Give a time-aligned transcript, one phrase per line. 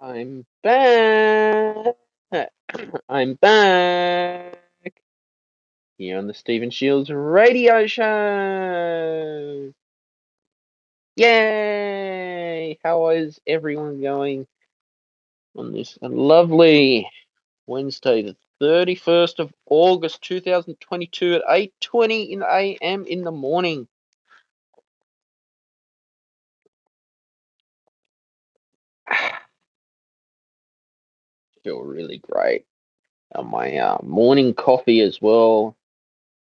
[0.00, 1.94] I'm back.
[3.08, 4.58] I'm back
[5.96, 9.72] here on the Stephen Shiels Radio Show.
[11.14, 12.78] Yay!
[12.82, 14.48] How is everyone going
[15.56, 17.08] on this lovely
[17.66, 23.06] Wednesday, the 31st of August 2022 at 8:20 in the a.m.
[23.06, 23.88] in the morning?
[31.64, 32.64] Feel really great.
[33.34, 35.76] On my uh, morning coffee as well,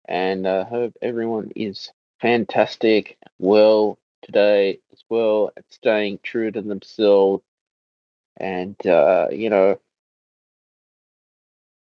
[0.07, 7.43] and I hope everyone is fantastic, well today as well, and staying true to themselves,
[8.37, 9.79] and uh, you know,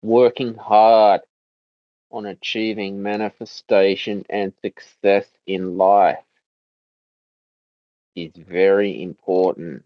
[0.03, 1.21] working hard
[2.12, 6.23] on achieving manifestation and success in life
[8.15, 9.84] is very important.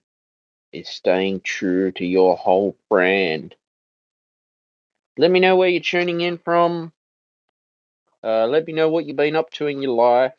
[0.73, 3.55] Is staying true to your whole brand.
[5.17, 6.93] Let me know where you're tuning in from.
[8.23, 10.35] Uh, let me know what you've been up to in your life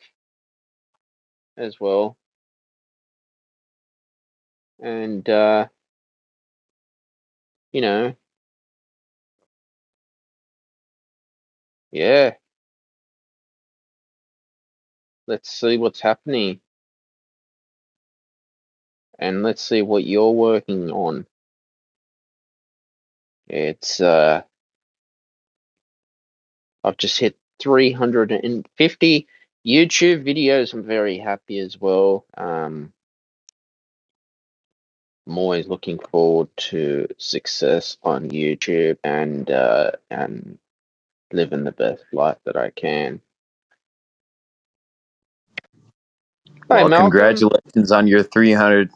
[1.57, 2.17] as well.
[4.79, 5.67] And, uh,
[7.71, 8.15] you know,
[11.91, 12.33] yeah,
[15.27, 16.61] let's see what's happening.
[19.19, 21.27] And let's see what you're working on.
[23.47, 24.43] It's, uh,
[26.83, 29.27] I've just hit 350
[29.67, 30.73] YouTube videos.
[30.73, 32.25] I'm very happy as well.
[32.37, 32.93] Um,
[35.27, 40.57] I'm always looking forward to success on YouTube and uh, and
[41.33, 43.21] living the best life that I can.
[46.69, 47.05] Well, Malcolm.
[47.05, 48.91] congratulations on your 300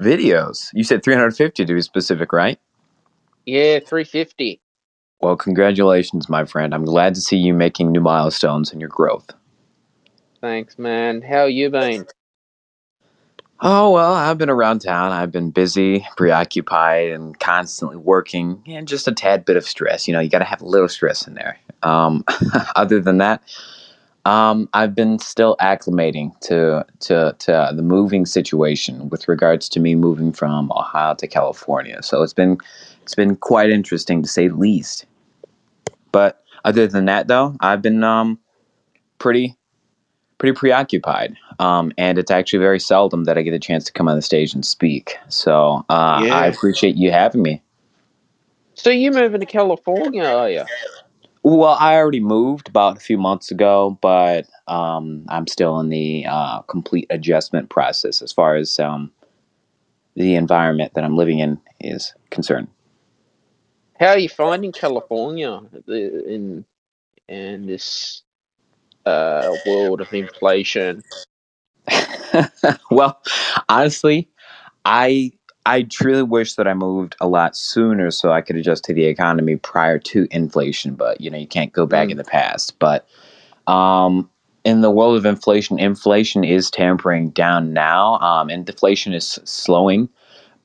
[0.00, 0.68] videos.
[0.72, 2.58] You said 350 to be specific, right?
[3.46, 4.60] Yeah, 350.
[5.20, 6.74] Well, congratulations, my friend.
[6.74, 9.30] I'm glad to see you making new milestones in your growth.
[10.40, 11.22] Thanks, man.
[11.22, 12.06] How you been?
[13.60, 15.10] Oh, well, I've been around town.
[15.10, 20.06] I've been busy, preoccupied, and constantly working, and just a tad bit of stress.
[20.06, 21.58] You know, you got to have a little stress in there.
[21.82, 22.24] Um,
[22.76, 23.42] other than that,
[24.24, 29.96] um, I've been still acclimating to, to, to the moving situation with regards to me
[29.96, 32.00] moving from Ohio to California.
[32.02, 32.58] So it's been
[33.02, 35.06] it's been quite interesting to say the least.
[36.12, 38.38] But other than that, though, I've been um,
[39.18, 39.57] pretty
[40.38, 41.36] pretty preoccupied.
[41.58, 44.22] Um, and it's actually very seldom that I get a chance to come on the
[44.22, 45.16] stage and speak.
[45.28, 47.62] So uh, I appreciate you having me.
[48.74, 50.64] So you're moving to California, are you?
[51.42, 56.26] Well, I already moved about a few months ago, but um, I'm still in the
[56.28, 59.10] uh, complete adjustment process as far as um,
[60.14, 62.68] the environment that I'm living in is concerned.
[63.98, 66.64] How are you finding California in
[67.28, 68.22] in this
[69.08, 71.04] uh, world of inflation?
[72.90, 73.20] well,
[73.68, 74.28] honestly,
[74.84, 75.32] I
[75.66, 79.04] I truly wish that I moved a lot sooner so I could adjust to the
[79.06, 80.94] economy prior to inflation.
[80.94, 82.12] But you know, you can't go back Mm.
[82.12, 82.78] in the past.
[82.78, 83.08] But
[83.66, 84.30] um,
[84.64, 90.08] in the world of inflation, inflation is tampering down now, um, and deflation is slowing.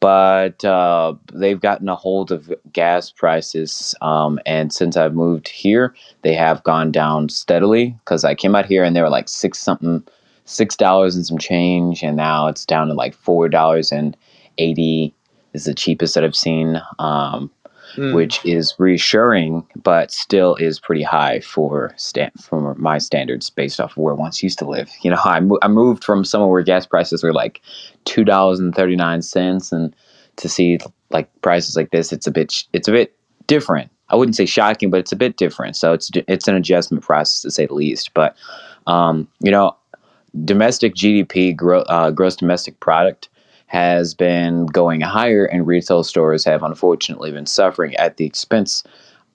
[0.03, 5.95] But uh, they've gotten a hold of gas prices, um, and since I've moved here,
[6.23, 7.95] they have gone down steadily.
[7.99, 10.03] Because I came out here and they were like six something,
[10.43, 14.17] six dollars and some change, and now it's down to like four dollars and
[14.57, 15.13] eighty
[15.53, 16.81] is the cheapest that I've seen.
[16.99, 17.49] Um,
[17.95, 18.15] Mm.
[18.15, 23.91] which is reassuring, but still is pretty high for sta- for my standards based off
[23.91, 24.89] of where I once used to live.
[25.03, 27.61] You know, I, mo- I moved from somewhere where gas prices were like
[28.05, 29.95] two dollars and thirty nine cents, and
[30.37, 30.79] to see
[31.11, 33.15] like prices like this, it's a bit it's a bit
[33.45, 33.91] different.
[34.09, 35.75] I wouldn't say shocking, but it's a bit different.
[35.75, 38.13] So it's it's an adjustment process to say the least.
[38.13, 38.35] But
[38.87, 39.75] um, you know,
[40.45, 43.29] domestic GDP, gro- uh, gross domestic product,
[43.73, 48.83] has been going higher, and retail stores have unfortunately been suffering at the expense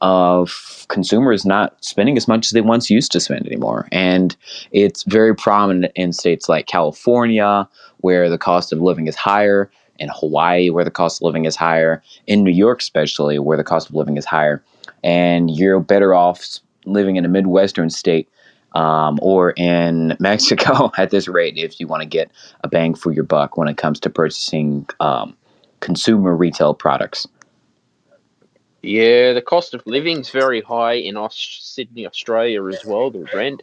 [0.01, 3.89] of consumers not spending as much as they once used to spend anymore.
[3.91, 4.37] And
[4.71, 7.69] it's very prominent in states like California,
[7.99, 11.57] where the cost of living is higher, in Hawaii, where the cost of living is
[11.57, 14.63] higher, in New York, especially, where the cost of living is higher.
[15.03, 18.29] And you're better off living in a Midwestern state
[18.79, 22.31] um, or in Mexico at this rate if you want to get
[22.63, 25.37] a bang for your buck when it comes to purchasing um,
[25.81, 27.27] consumer retail products.
[28.83, 33.11] Yeah, the cost of living is very high in Aus- Sydney, Australia as well.
[33.11, 33.63] The rent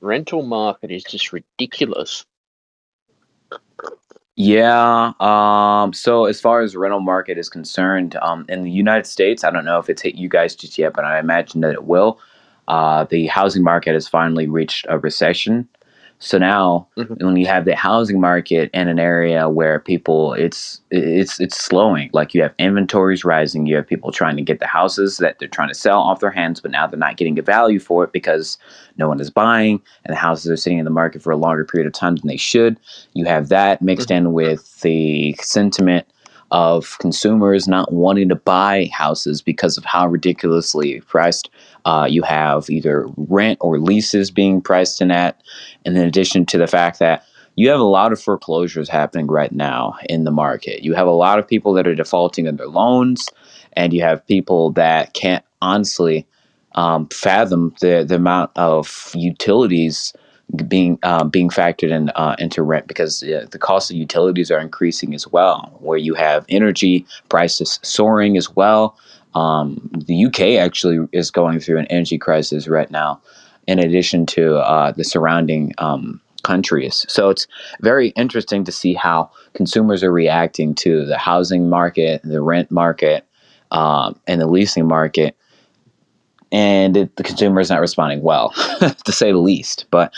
[0.00, 2.24] rental market is just ridiculous.
[4.36, 5.12] Yeah.
[5.20, 9.50] Um, so as far as rental market is concerned, um, in the United States, I
[9.50, 12.18] don't know if it's hit you guys just yet, but I imagine that it will.
[12.68, 15.68] Uh, the housing market has finally reached a recession.
[16.20, 17.22] So now, Mhm.
[17.22, 22.08] when you have the housing market in an area where people, it's it's it's slowing.
[22.14, 25.48] Like you have inventories rising, you have people trying to get the houses that they're
[25.48, 28.12] trying to sell off their hands, but now they're not getting a value for it
[28.12, 28.56] because
[28.96, 31.64] no one is buying, and the houses are sitting in the market for a longer
[31.64, 32.78] period of time than they should.
[33.12, 36.06] You have that mixed in with the sentiment
[36.54, 41.50] of consumers not wanting to buy houses because of how ridiculously priced.
[41.84, 45.42] Uh, you have either rent or leases being priced in at,
[45.84, 49.50] and in addition to the fact that you have a lot of foreclosures happening right
[49.50, 50.84] now in the market.
[50.84, 53.26] You have a lot of people that are defaulting on their loans,
[53.72, 56.24] and you have people that can't honestly
[56.76, 60.12] um, fathom the the amount of utilities
[60.68, 64.60] being uh, being factored in uh, into rent because uh, the cost of utilities are
[64.60, 65.76] increasing as well.
[65.80, 68.96] Where you have energy prices soaring as well.
[69.34, 73.20] Um, the UK actually is going through an energy crisis right now,
[73.66, 77.04] in addition to uh, the surrounding um, countries.
[77.08, 77.48] So it's
[77.80, 83.26] very interesting to see how consumers are reacting to the housing market, the rent market,
[83.72, 85.36] um, and the leasing market
[86.54, 88.50] and it, the consumer is not responding well,
[89.04, 89.86] to say the least.
[89.90, 90.12] But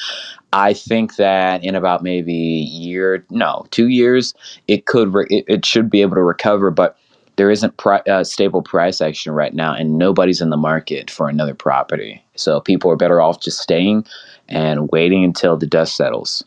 [0.52, 4.34] I think that in about maybe year, no, two years,
[4.68, 6.70] it could, re- it, it should be able to recover.
[6.70, 6.98] But
[7.36, 11.30] there isn't pri- uh, stable price action right now, and nobody's in the market for
[11.30, 12.22] another property.
[12.34, 14.04] So people are better off just staying
[14.46, 16.44] and waiting until the dust settles.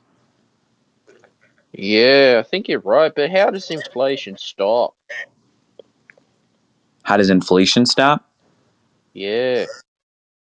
[1.71, 3.13] Yeah, I think you're right.
[3.13, 4.95] But how does inflation stop?
[7.01, 8.28] How does inflation stop?
[9.19, 9.65] Yeah.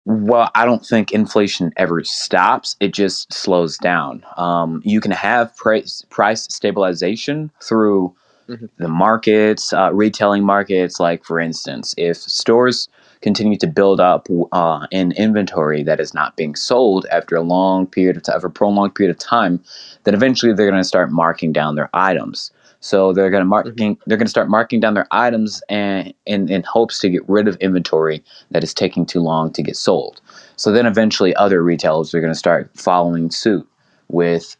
[0.06, 2.76] Well, I don't think inflation ever stops.
[2.80, 4.24] It just slows down.
[4.38, 8.14] Um, you can have price price stabilization through
[8.48, 8.68] Mhm.
[8.78, 10.98] the markets, uh, retailing markets.
[10.98, 12.88] Like for instance, if stores
[13.20, 17.86] continue to build up uh, an inventory that is not being sold after a long
[17.86, 19.62] period of time, for a prolonged period of time,
[20.04, 22.50] then eventually they're going to start marking down their items.
[22.84, 26.50] So they're going to marking they're going to start marking down their items and in,
[26.50, 30.20] in hopes to get rid of inventory that is taking too long to get sold.
[30.56, 33.66] So then eventually other retailers are going to start following suit
[34.08, 34.54] with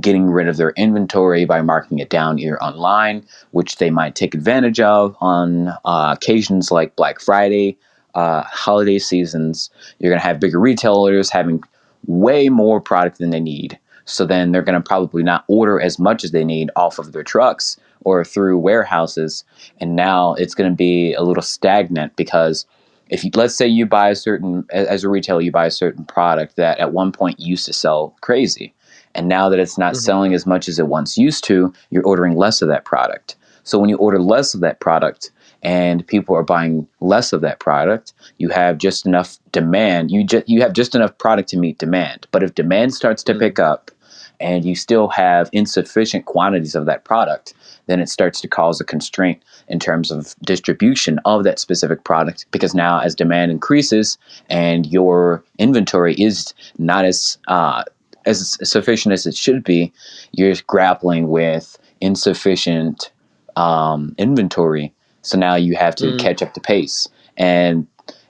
[0.00, 4.34] getting rid of their inventory by marking it down either online, which they might take
[4.34, 7.76] advantage of on uh, occasions like Black Friday,
[8.14, 9.68] uh, holiday seasons.
[9.98, 11.64] You're going to have bigger retailers having
[12.06, 13.80] way more product than they need.
[14.08, 17.12] So then they're going to probably not order as much as they need off of
[17.12, 19.44] their trucks or through warehouses.
[19.80, 22.66] And now it's going to be a little stagnant because
[23.10, 26.04] if you, let's say you buy a certain as a retailer you buy a certain
[26.04, 28.74] product that at one point used to sell crazy
[29.14, 29.96] and now that it's not Mhm.
[29.96, 33.78] selling as much as it once used to you're ordering less of that product so
[33.78, 35.30] when you order less of that product
[35.62, 40.46] and people are buying less of that product you have just enough demand you just
[40.46, 43.38] you have just enough product to meet demand but if demand starts to Mm.
[43.40, 43.90] pick up
[44.40, 47.54] and you still have insufficient quantities of that product
[47.86, 52.46] then it starts to cause a constraint in terms of distribution of that specific product
[52.50, 54.18] because now as demand increases
[54.50, 57.84] and your inventory is not as uh,
[58.26, 59.92] as sufficient as it should be
[60.32, 63.10] you're grappling with insufficient
[63.56, 64.92] um, inventory.
[65.22, 66.18] So now you have to Mm.
[66.18, 67.08] catch up the pace.
[67.36, 67.86] And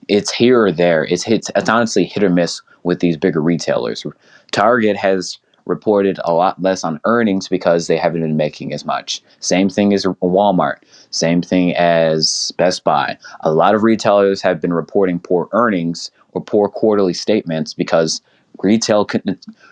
[0.08, 1.04] it's here or there.
[1.04, 4.06] It's hits it's honestly hit or miss with these bigger retailers.
[4.52, 5.38] Target has
[5.68, 9.94] reported a lot less on earnings because they haven't been making as much same thing
[9.94, 10.78] as walmart
[11.10, 13.16] same thing as Best Buy.
[13.40, 18.20] A lot of retailers have been reporting poor earnings or poor quarterly statements because
[18.62, 19.06] retail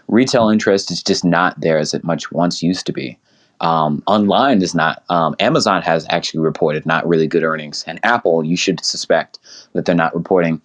[0.08, 3.18] retail interest is just not there as it much once used to be.
[3.60, 5.02] Um, online is not.
[5.08, 9.38] Um, Amazon has actually reported not really good earnings, and Apple, you should suspect
[9.72, 10.60] that they're not reporting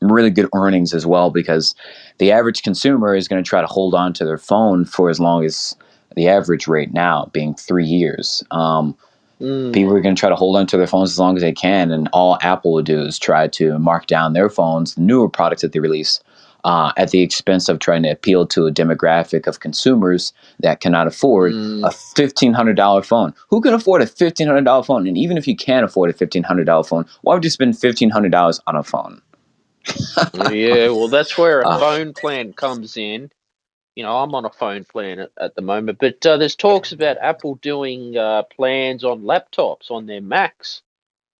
[0.00, 1.74] really good earnings as well because
[2.18, 5.20] the average consumer is going to try to hold on to their phone for as
[5.20, 5.76] long as
[6.16, 8.42] the average rate now being three years.
[8.50, 8.96] Um,
[9.40, 9.72] Mm.
[9.72, 11.50] people are going to try to hold on to their phones as long as they
[11.52, 15.30] can, and all Apple will do is try to mark down their phones, the newer
[15.30, 16.20] products that they release,
[16.64, 21.06] uh, at the expense of trying to appeal to a demographic of consumers that cannot
[21.06, 21.86] afford Mm.
[21.88, 23.32] a fifteen hundred dollar phone.
[23.48, 25.06] Who can afford a fifteen hundred dollar phone?
[25.08, 27.78] And even if you can afford a fifteen hundred dollar phone, why would you spend
[27.78, 29.22] fifteen hundred dollars on a phone?
[30.34, 31.78] Yeah, well, that's where a Uh.
[31.80, 33.30] phone plan comes in.
[33.96, 36.92] You know, I'm on a phone plan at, at the moment, but uh, there's talks
[36.92, 40.82] about Apple doing uh, plans on laptops on their Macs.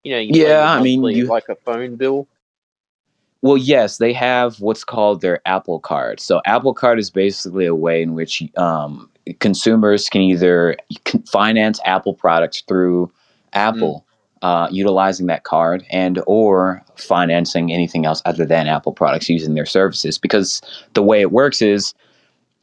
[0.02, 2.26] You know, you Yeah, I mean, you like a phone bill.
[3.42, 6.21] Well, yes, they have what's called their Apple Card.
[6.21, 10.76] So, Apple Card is basically a way in which um, consumers can either
[11.26, 13.11] finance Apple products through
[13.54, 14.04] Apple,
[14.43, 19.67] uh, utilizing that card, and or financing anything else other than Apple products using their
[19.67, 20.19] services.
[20.19, 20.61] Because
[20.95, 21.95] the way it works is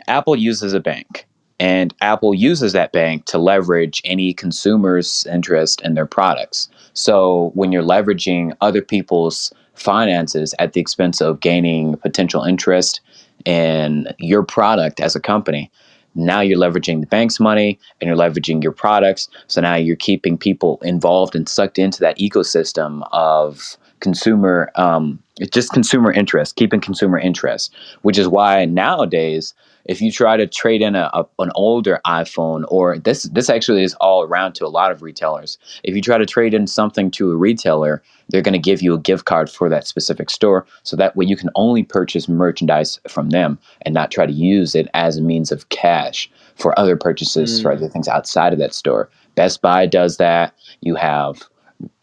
[0.08, 1.28] Apple uses a bank,
[1.60, 6.70] and Apple uses that bank to leverage any consumer's interest in their products.
[6.94, 13.02] So when you're leveraging other people's finances at the expense of gaining potential interest
[13.46, 15.72] in your product as a company,
[16.18, 19.30] now you're leveraging the bank's money and you're leveraging your products.
[19.48, 25.20] So now you're keeping people involved and sucked into that ecosystem of consumer, um,
[25.52, 29.54] just consumer interest, keeping consumer interest, which is why nowadays
[29.86, 33.84] if you try to trade in a, a, an older iPhone, or this this actually
[33.84, 35.58] is all around to a lot of retailers.
[35.84, 38.94] If you try to trade in something to a retailer, they're going to give you
[38.94, 43.00] a gift card for that specific store, so that way you can only purchase merchandise
[43.08, 46.98] from them and not try to use it as a means of cash for other
[46.98, 47.78] purchases for Mm.
[47.78, 49.10] other things outside of that store.
[49.36, 50.54] Best Buy does that.
[50.82, 51.44] You have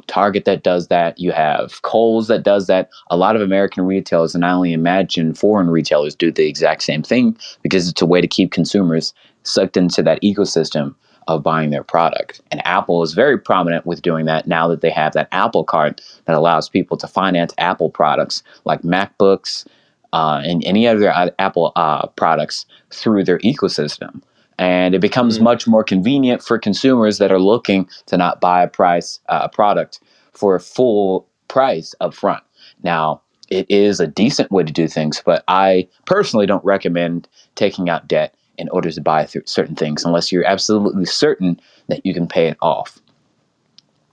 [0.07, 1.19] Target that does that.
[1.19, 2.91] You have Kohl's that does that.
[3.11, 7.03] A lot of American retailers, and I only imagine foreign retailers, do the exact same
[7.03, 10.95] thing because it's a way to keep consumers sucked into that ecosystem
[11.27, 12.41] of buying their product.
[12.51, 16.01] And Apple is very prominent with doing that now that they have that Apple card
[16.27, 19.67] that allows people to finance Apple products like MacBooks
[20.13, 24.23] uh, and any other uh, Apple uh, products through their ecosystem.
[24.59, 25.43] And it becomes Mm.
[25.43, 29.49] much more convenient for consumers that are looking to not buy a price uh, a
[29.49, 30.01] product
[30.33, 32.43] for a full price up front.
[32.83, 37.89] Now, it is a decent way to do things, but I personally don't recommend taking
[37.89, 42.15] out debt in order to buy th- certain things unless you're absolutely certain that you
[42.15, 42.99] can pay it off.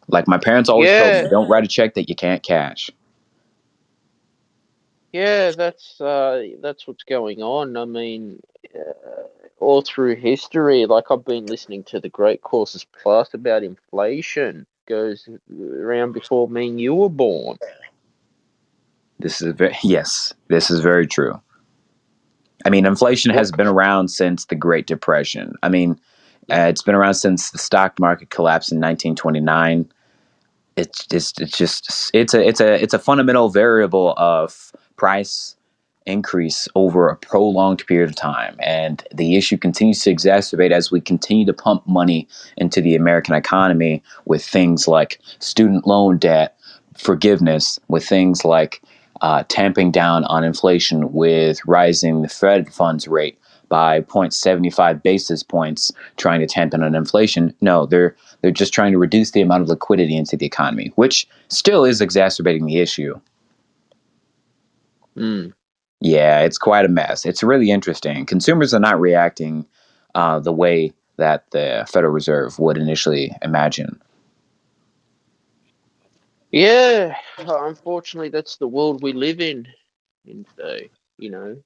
[0.08, 2.90] Like my parents always told me, don't write a check that you can't cash.
[5.14, 7.78] Yeah, that's uh, that's what's going on.
[7.78, 8.42] I mean,
[8.76, 14.66] uh, all through history, like I've been listening to the Great Courses Plus about inflation
[14.88, 17.58] goes around before me and you were born.
[19.20, 21.40] This is very yes, this is very true.
[22.66, 25.56] I mean, inflation has been around since the Great Depression.
[25.64, 26.00] I mean,
[26.52, 29.92] uh, it's been around since the stock market collapsed in 1929.
[30.76, 35.56] It's just, it's just, it's a, it's a, it's a fundamental variable of price
[36.06, 41.02] increase over a prolonged period of time, and the issue continues to exacerbate as we
[41.02, 42.28] continue to pump money
[42.58, 46.58] into the American economy with things like student loan debt
[46.98, 48.82] forgiveness, with things like
[49.22, 53.38] uh, tamping down on inflation with rising the Fed funds rate
[53.70, 57.56] by 0.75 basis points, trying to tamp down on inflation.
[57.62, 61.28] No, they're they're just trying to reduce the amount of liquidity into the economy, which
[61.48, 63.20] still is exacerbating the issue.
[65.16, 65.54] Mm.
[66.02, 67.26] Yeah, it's quite a mess.
[67.26, 68.26] It's really interesting.
[68.26, 69.66] Consumers are not reacting
[70.16, 74.02] uh, the way that the Federal Reserve would initially imagine.
[76.52, 79.68] Yeah, unfortunately, that's the world we live in.
[80.26, 81.58] In today, you know.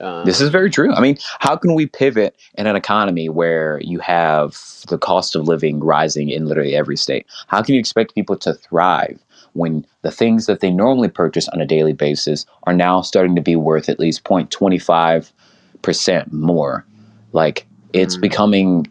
[0.00, 0.92] Um, This is very true.
[0.92, 4.56] I mean, how can we pivot in an economy where you have
[4.88, 7.26] the cost of living rising in literally every state?
[7.48, 9.18] How can you expect people to thrive
[9.58, 13.42] when the things that they normally purchase on a daily basis are now starting to
[13.42, 16.86] be worth at least 0.25% more?
[17.32, 18.22] Like, it's Mm.
[18.22, 18.86] becoming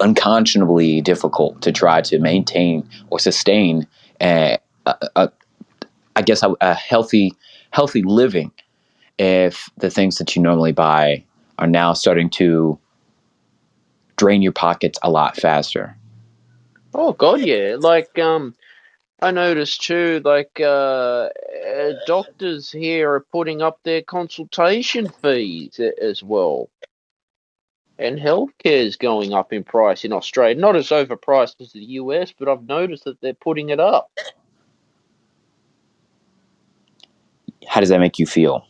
[0.00, 3.86] unconscionably difficult to try to maintain or sustain
[4.20, 5.30] a, a, a
[6.16, 7.32] I guess a, a healthy
[7.70, 8.50] healthy living
[9.18, 11.24] if the things that you normally buy
[11.58, 12.78] are now starting to
[14.16, 15.96] drain your pockets a lot faster.
[16.94, 17.76] Oh God, yeah.
[17.78, 18.54] Like um,
[19.22, 20.20] I noticed too.
[20.24, 26.68] Like uh, uh, doctors here are putting up their consultation fees as well,
[28.00, 30.56] and healthcare is going up in price in Australia.
[30.56, 34.10] Not as overpriced as the US, but I've noticed that they're putting it up.
[37.68, 38.66] How does that make you feel?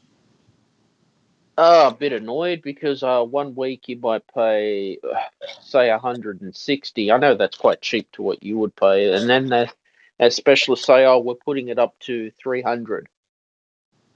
[1.56, 5.18] Oh, a bit annoyed because uh, one week you might pay, uh,
[5.62, 7.10] say, 160.
[7.10, 9.74] I know that's quite cheap to what you would pay, and then that
[10.22, 13.08] that specialists say, "Oh, we're putting it up to 300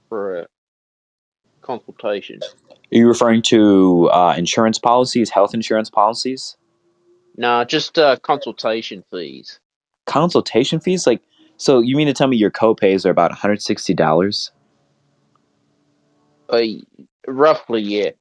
[0.09, 0.47] for a
[1.61, 2.45] consultation."
[2.93, 6.57] Are you referring to uh, insurance policies, health insurance policies,
[7.37, 9.59] Nah, just uh, consultation fees.
[10.07, 11.07] consultation fees?
[11.07, 11.21] Like,
[11.57, 14.51] so you mean to tell me your copays are about one hundred sixty dollars?
[16.49, 16.61] Uh,
[17.27, 18.11] roughly, yeah.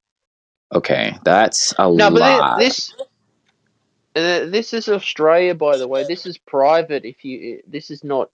[0.75, 2.59] Okay, that's a No, but lot.
[2.59, 2.95] this
[4.17, 6.05] Uh, this is Australia, by the way.
[6.05, 7.05] This is private.
[7.05, 8.31] If you, this is not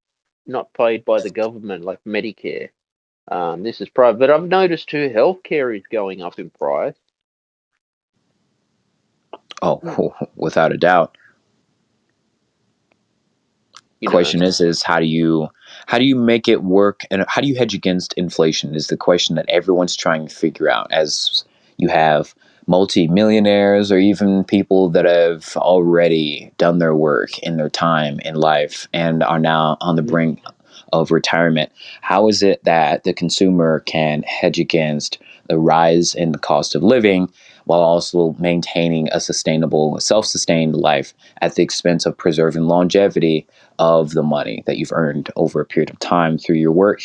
[0.46, 2.70] not paid by the government like Medicare.
[3.28, 4.18] Um, this is private.
[4.18, 6.94] But I've noticed too, healthcare is going up in price.
[9.60, 11.16] Oh, without a doubt.
[13.98, 14.12] You know.
[14.12, 15.48] question is is how do you
[15.86, 18.96] how do you make it work and how do you hedge against inflation is the
[18.96, 21.44] question that everyone's trying to figure out as
[21.76, 22.34] you have
[22.66, 28.88] multi-millionaires or even people that have already done their work in their time in life
[28.92, 30.40] and are now on the brink
[30.92, 36.38] of retirement how is it that the consumer can hedge against the rise in the
[36.38, 37.28] cost of living
[37.64, 43.46] while also maintaining a sustainable self-sustained life at the expense of preserving longevity
[43.78, 47.00] of the money that you've earned over a period of time through your work.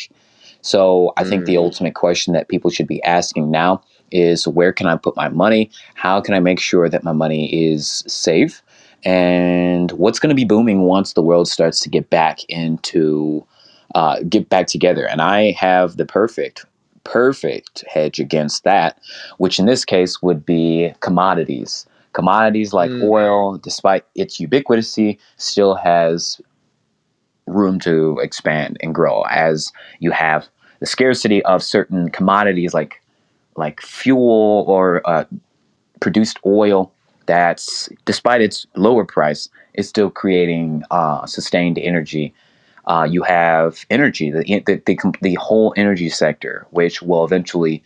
[0.60, 1.62] So I think the Mm.
[1.64, 5.70] ultimate question that people should be asking now is where can I put my money?
[5.94, 8.62] How can I make sure that my money is safe?
[9.04, 13.46] And what's going to be booming once the world starts to get back into
[13.94, 15.06] uh, get back together?
[15.06, 16.64] And I have the perfect
[17.04, 18.98] perfect hedge against that,
[19.38, 21.86] which in this case would be commodities.
[22.12, 23.02] Commodities like Mm.
[23.04, 26.40] oil, despite its ubiquity, still has
[27.46, 30.48] room to expand and grow as you have
[30.80, 33.00] the scarcity of certain commodities like
[33.58, 35.24] like fuel or uh,
[36.00, 36.92] produced oil
[37.26, 42.32] that's despite its lower price is still creating uh, sustained energy.
[42.86, 47.82] Uh, you have energy the, the, the, the whole energy sector which will eventually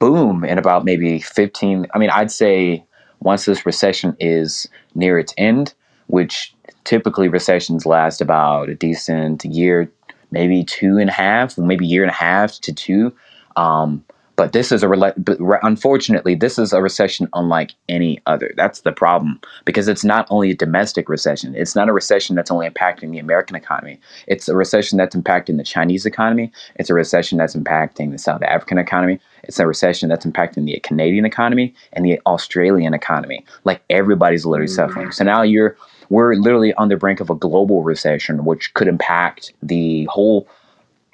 [0.00, 2.84] boom in about maybe 15 i mean i'd say
[3.20, 5.72] once this recession is near its end
[6.08, 6.52] which
[6.82, 9.88] typically recessions last about a decent year
[10.32, 13.14] maybe two and a half maybe year and a half to two
[13.56, 14.04] um,
[14.38, 18.80] but this is a rela- re- unfortunately this is a recession unlike any other that's
[18.82, 22.68] the problem because it's not only a domestic recession it's not a recession that's only
[22.68, 27.36] impacting the american economy it's a recession that's impacting the chinese economy it's a recession
[27.36, 32.04] that's impacting the south african economy it's a recession that's impacting the Canadian economy and
[32.04, 33.44] the Australian economy.
[33.64, 34.76] Like everybody's literally Mhm.
[34.76, 35.12] suffering.
[35.12, 35.76] So now you're
[36.10, 40.48] we're literally on the brink of a global recession, which could impact the whole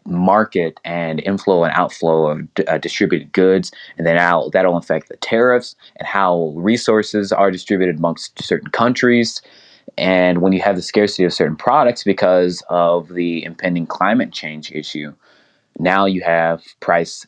[0.06, 5.16] market and inflow and outflow of uh, distributed goods, and then now that'll affect the
[5.16, 9.40] tariffs and how resources are distributed amongst certain countries.
[9.96, 14.72] And when you have the scarcity of certain products because of the impending climate change
[14.72, 15.14] issue,
[15.78, 17.26] now you have price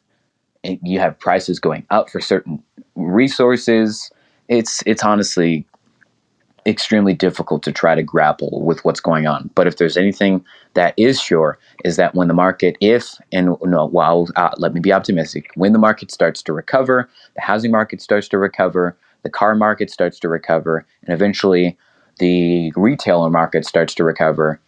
[0.82, 2.62] you have prices going up for certain
[2.96, 4.10] resources.
[4.48, 5.66] It's it's honestly
[6.66, 9.50] extremely difficult to try to grapple with what's going on.
[9.54, 13.90] But if there's anything that is sure, is that when the market, if and no,
[14.36, 15.50] uh, let me be optimistic.
[15.54, 19.90] When the market starts to recover, the housing market starts to recover, the car market
[19.90, 21.76] starts to recover, and eventually
[22.18, 24.60] the retailer market starts to recover,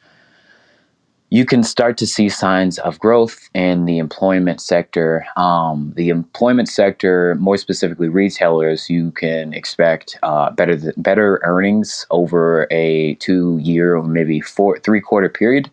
[1.30, 5.26] you can start to see signs of growth in the employment sector.
[5.36, 12.06] Um, the employment sector, more specifically retailers, you can expect uh, better th- better earnings
[12.10, 15.70] over a two year or maybe four three quarter period.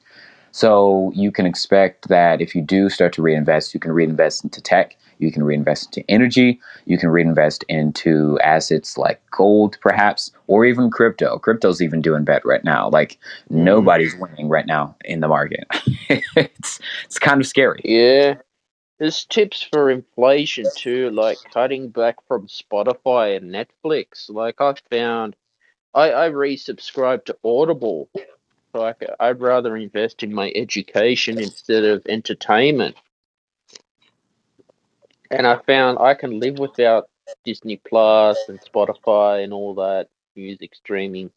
[0.51, 4.61] So you can expect that if you do start to reinvest, you can reinvest into
[4.61, 10.65] tech, you can reinvest into energy, you can reinvest into assets like gold, perhaps, or
[10.65, 11.37] even crypto.
[11.39, 12.89] Crypto's even doing better right now.
[12.89, 13.13] Like
[13.51, 13.57] mm.
[13.57, 15.65] nobody's winning right now in the market.
[16.09, 17.81] it's it's kind of scary.
[17.83, 18.35] Yeah.
[18.97, 24.29] There's tips for inflation too, like cutting back from Spotify and Netflix.
[24.29, 25.35] Like I found,
[25.93, 28.09] I I resubscribed to Audible.
[28.73, 32.95] Like I'd rather invest in my education instead of entertainment.
[35.31, 37.09] And I found I can live without
[37.43, 41.31] Disney Plus and Spotify and all that music streaming.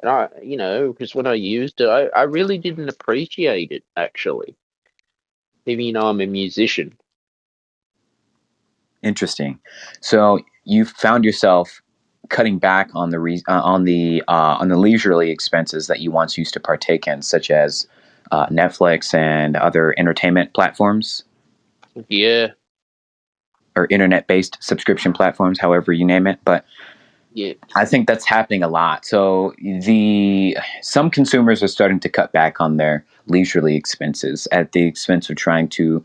[0.00, 3.84] And I, you know, because when I used it, I, I really didn't appreciate it
[3.96, 4.56] actually.
[5.66, 6.92] Even though I'm a musician.
[9.02, 9.58] Interesting.
[10.00, 11.80] So you found yourself
[12.28, 16.10] cutting back on the re- uh, on the uh, on the leisurely expenses that you
[16.10, 17.86] once used to partake in, such as
[18.32, 21.24] uh, Netflix and other entertainment platforms
[22.08, 22.48] Yeah,
[23.76, 26.38] or internet-based subscription platforms, however you name it.
[26.44, 26.64] But
[27.34, 27.54] yeah.
[27.74, 29.06] I think that's happening a lot.
[29.06, 34.82] So the some consumers are starting to cut back on their leisurely expenses at the
[34.82, 36.04] expense of trying to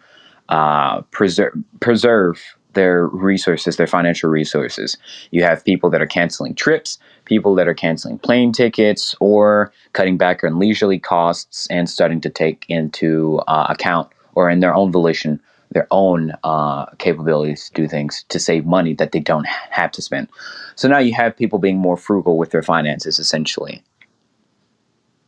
[0.50, 2.42] uh, preserve preserve
[2.74, 4.98] their resources, their financial resources.
[5.32, 10.16] You have people that are canceling trips, people that are canceling plane tickets, or cutting
[10.16, 14.92] back on leisurely costs and starting to take into uh, account or in their own
[14.92, 19.92] volition their own uh, capabilities to do things to save money that they don't have
[19.92, 20.30] to spend.
[20.76, 23.84] So now you have people being more frugal with their finances, essentially.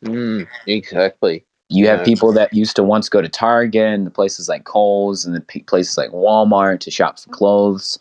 [0.03, 1.45] Mm, exactly.
[1.69, 2.05] You have Yeah.
[2.05, 5.61] people that used to once go to Target and places like Kohl's and the p-
[5.63, 7.99] places like Walmart to shop for clothes,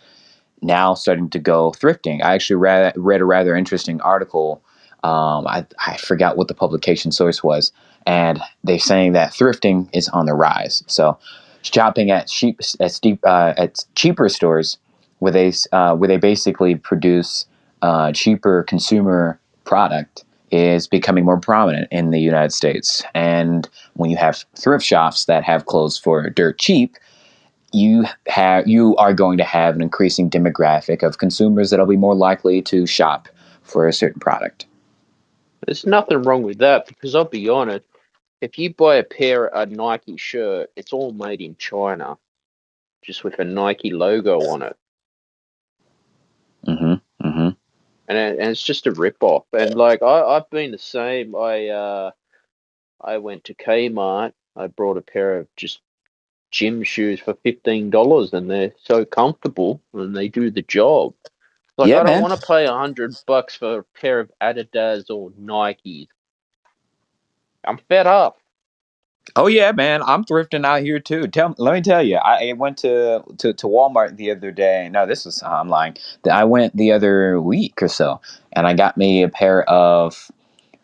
[0.62, 2.22] now starting to go thrifting.
[2.22, 4.62] I actually read, read a rather interesting article.
[5.04, 7.72] Um, I, I forgot what the publication source was,
[8.06, 10.82] and they're saying that thrifting is on the rise.
[10.86, 11.18] So,
[11.62, 14.78] shopping at cheap at steep uh, at cheaper stores
[15.18, 17.46] where they uh, where they basically produce
[17.82, 23.02] uh, cheaper consumer product is becoming more prominent in the United States.
[23.14, 26.96] And when you have thrift shops that have clothes for dirt cheap,
[27.72, 32.14] you have you are going to have an increasing demographic of consumers that'll be more
[32.14, 33.28] likely to shop
[33.62, 34.66] for a certain product.
[35.66, 37.84] There's nothing wrong with that because I'll be honest,
[38.40, 42.18] if you buy a pair a Nike shirt, it's all made in China,
[43.04, 44.76] just with a Nike logo on it,
[46.68, 47.26] Mm-hmm.
[47.28, 47.48] Mm-hmm.
[48.08, 49.44] and and it's just a rip off.
[49.52, 51.36] And like I I've been the same.
[51.36, 52.10] I uh
[53.00, 54.32] I went to Kmart.
[54.56, 55.80] I brought a pair of just
[56.52, 61.14] gym shoes for fifteen dollars, and they're so comfortable and they do the job.
[61.78, 65.10] Like Yeah, I don't want to pay a hundred bucks for a pair of Adidas
[65.10, 66.08] or Nikes.
[67.66, 68.38] I'm fed up.
[69.36, 70.02] Oh yeah, man.
[70.02, 71.26] I'm thrifting out here too.
[71.28, 74.88] Tell let me tell you, I, I went to, to to Walmart the other day.
[74.92, 75.96] No, this was I'm lying.
[76.30, 78.20] I went the other week or so,
[78.52, 80.30] and I got me a pair of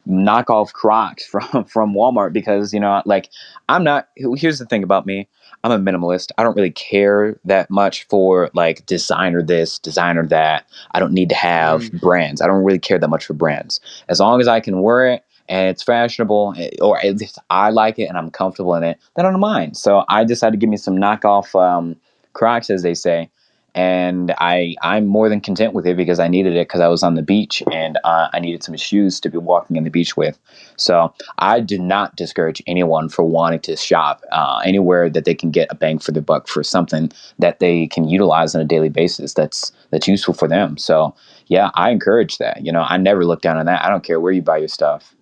[0.08, 3.30] knockoff Crocs from from Walmart because you know, like
[3.68, 4.08] I'm not.
[4.16, 5.28] Here's the thing about me.
[5.64, 6.30] I'm a minimalist.
[6.38, 10.66] I don't really care that much for like designer this, designer that.
[10.92, 12.00] I don't need to have Mm.
[12.00, 12.42] brands.
[12.42, 13.80] I don't really care that much for brands.
[14.08, 17.70] As long as I can wear it and it's fashionable, eh, or at least I
[17.70, 19.76] like it and I'm comfortable in it, then I don't mind.
[19.76, 21.96] So I decided to give me some knockoff um,
[22.32, 23.30] Crocs, as they say,
[23.74, 27.02] and I I'm more than content with it because I needed it because I was
[27.02, 30.16] on the beach and uh, I needed some shoes to be walking on the beach
[30.16, 30.38] with.
[30.76, 35.50] So I do not discourage anyone for wanting to shop uh, anywhere that they can
[35.50, 38.90] get a bang for their buck for something that they can utilize on a daily
[38.90, 39.34] basis.
[39.34, 40.78] That's that's useful for them.
[40.78, 41.14] So
[41.48, 42.64] yeah, I encourage that.
[42.64, 43.84] You know, I never look down on that.
[43.84, 45.14] I don't care where you buy your stuff.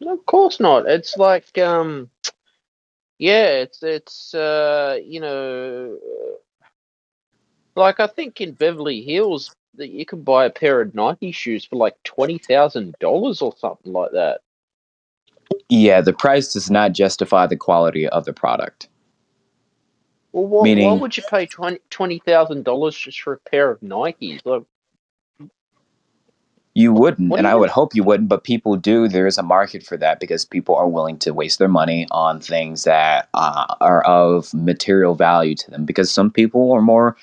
[0.00, 0.86] No, Of course not.
[0.88, 2.10] It's like um
[3.18, 5.98] yeah, it's it's uh you know
[7.76, 11.64] like I think in Beverly Hills that you can buy a pair of Nike shoes
[11.64, 14.40] for like twenty thousand dollars or something like that.
[15.68, 18.88] Yeah, the price does not justify the quality of the product.
[20.32, 23.80] Well, why, why would you pay twenty twenty thousand dollars just for a pair of
[23.80, 24.40] Nikes?
[24.44, 24.64] Like,
[26.78, 29.08] You wouldn't, What and do I you- would hope you wouldn't, but people do.
[29.08, 32.38] There is a market for that because people are willing to waste their money on
[32.38, 35.86] things that uh, are of material value to them.
[35.86, 37.16] Because some people are more,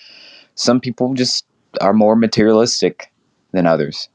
[0.56, 1.46] some people just
[1.82, 3.12] are more materialistic
[3.52, 4.10] than others.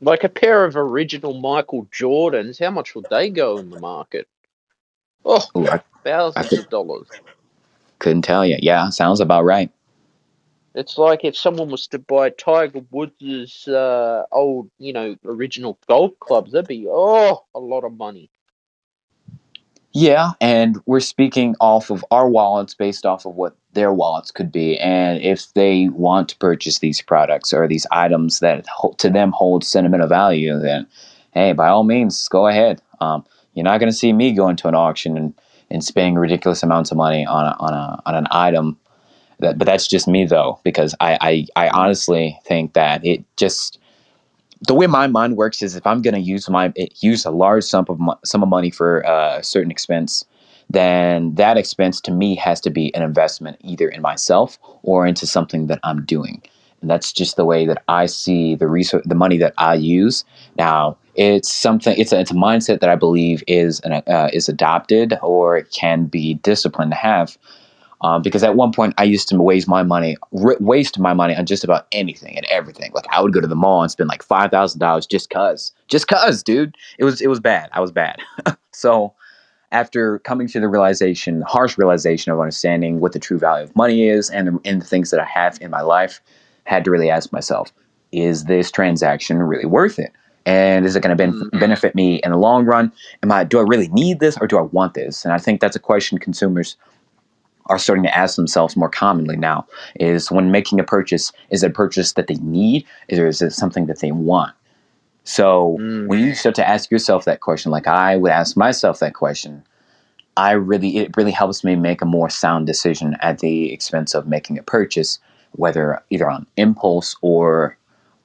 [0.00, 4.28] like a pair of original Michael Jordans, how much would they go in the market?
[5.24, 7.08] Oh, Ooh, I thousands could- of dollars.
[7.98, 8.56] couldn't tell you.
[8.62, 9.68] Yeah, sounds about right.
[10.74, 16.12] It's like if someone was to buy Tiger Woods' uh, old, you know, original golf
[16.20, 18.30] clubs, that'd be oh a lot of money.
[19.92, 24.52] Yeah, and we're speaking off of our wallets based off of what their wallets could
[24.52, 24.78] be.
[24.78, 28.66] And if they want to purchase these products or these items that
[28.98, 30.86] to them hold sentimental value, then
[31.32, 32.82] hey, by all means, go ahead.
[33.00, 35.34] Um, you're not going to see me going to an auction and,
[35.70, 38.78] and spending ridiculous amounts of money on a, on a on an item.
[39.40, 43.78] That, but that's just me though, because I, I I honestly think that it just
[44.66, 47.64] the way my mind works is if I'm going to use my use a large
[47.64, 50.24] sum of mo- sum of money for uh, a certain expense,
[50.68, 55.26] then that expense to me has to be an investment either in myself or into
[55.26, 56.42] something that I'm doing.
[56.80, 60.24] And that's just the way that I see the resource, the money that I use.
[60.56, 61.96] Now, it's something.
[61.98, 66.06] It's a, it's a mindset that I believe is an, uh, is adopted or can
[66.06, 67.36] be disciplined to have.
[68.00, 71.34] Um, because at one point I used to waste my money, r- waste my money
[71.34, 72.92] on just about anything and everything.
[72.94, 75.72] Like I would go to the mall and spend like five thousand dollars just cause,
[75.88, 76.76] just cause, dude.
[76.98, 77.68] It was it was bad.
[77.72, 78.18] I was bad.
[78.72, 79.14] so
[79.72, 84.08] after coming to the realization, harsh realization of understanding what the true value of money
[84.08, 86.20] is and the, and the things that I have in my life,
[86.64, 87.72] had to really ask myself,
[88.12, 90.12] is this transaction really worth it?
[90.46, 91.60] And is it going to ben- Mm.
[91.60, 92.90] benefit me in the long run?
[93.22, 95.24] Am I do I really need this or do I want this?
[95.24, 96.76] And I think that's a question consumers
[97.68, 99.66] are starting to ask themselves more commonly now
[100.00, 103.52] is when making a purchase is it a purchase that they need or is it
[103.52, 104.54] something that they want
[105.24, 106.06] so Mm.
[106.08, 109.62] when you start to ask yourself that question like i would ask myself that question
[110.38, 114.28] I really it really helps me make a more sound decision at the expense of
[114.28, 115.18] making a purchase,
[115.52, 117.76] whether either on impulse or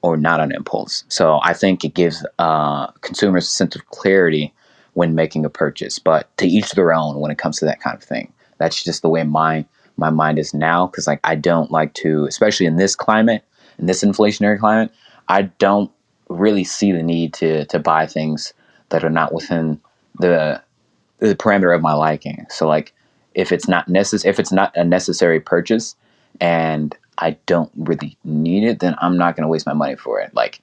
[0.02, 1.02] or not on impulse.
[1.08, 4.54] So I think it gives uh, consumers a sense of clarity
[4.92, 5.98] when making a purchase.
[5.98, 8.32] But to each their own when it comes to that kind of thing.
[8.58, 9.64] That's just the way my
[9.96, 13.44] my mind is now because like I don't like to, especially in this climate,
[13.78, 14.92] in this inflationary climate,
[15.28, 15.90] I don't
[16.28, 18.52] really see the need to to buy things
[18.90, 19.80] that are not within
[20.18, 20.62] the
[21.20, 22.46] the parameter of my liking.
[22.50, 22.92] So like
[23.34, 25.96] if it's not necess- if it's not a necessary purchase
[26.40, 30.20] and I don't really need it, then I'm not going to waste my money for
[30.20, 30.34] it.
[30.34, 30.60] Like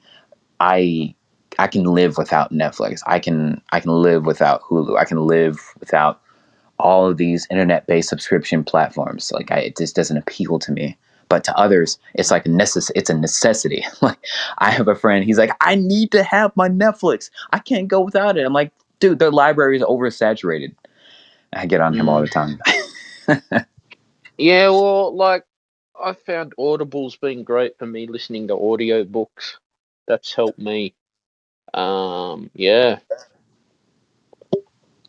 [0.59, 1.15] I
[1.59, 3.01] I can live without Netflix.
[3.07, 4.97] I can I can live without Hulu.
[4.97, 6.21] I can live without
[6.81, 9.31] all of these internet-based subscription platforms.
[9.31, 10.97] Like I, it just doesn't appeal to me.
[11.29, 13.85] But to others, it's like a necess- it's a necessity.
[14.01, 14.19] like
[14.57, 17.29] I have a friend, he's like, I need to have my Netflix.
[17.51, 18.45] I can't go without it.
[18.45, 20.75] I'm like, dude, their library is oversaturated.
[21.53, 22.59] I get on him all the time.
[24.37, 25.45] Yeah, well, like
[26.03, 29.59] I found Audible's been great for me listening to audio books.
[30.07, 30.95] That's helped me.
[31.75, 32.99] Um, yeah,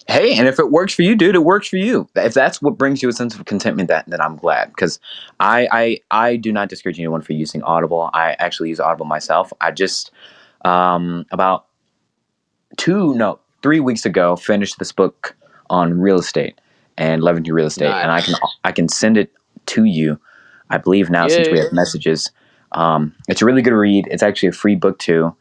[0.09, 2.09] hey, and if it works for you, dude, it works for you.
[2.15, 4.99] If that's what brings you a sense of contentment, that then I'm glad because
[5.41, 8.11] I, I I do not discourage anyone for using Audible.
[8.13, 9.53] I actually use Audible myself.
[9.61, 10.11] I just
[10.65, 11.67] um, about
[12.77, 15.37] two no three weeks ago finished this book
[15.71, 16.61] on real estate
[16.99, 18.35] and leveraging real estate, and I can
[18.65, 19.33] I can send it
[19.67, 20.19] to you.
[20.71, 22.31] I believe now since we have messages.
[22.73, 24.09] Um, it's a really good read.
[24.11, 25.37] It's actually a free book too.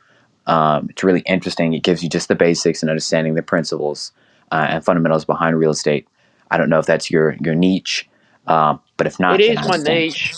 [0.48, 1.74] Um, it's really interesting.
[1.74, 4.12] It gives you just the basics and understanding the principles
[4.52, 6.08] uh, and fundamentals behind real estate.
[6.52, 8.10] I don't know if that's your your niche,
[8.48, 10.36] uh, but if not, it is my niche,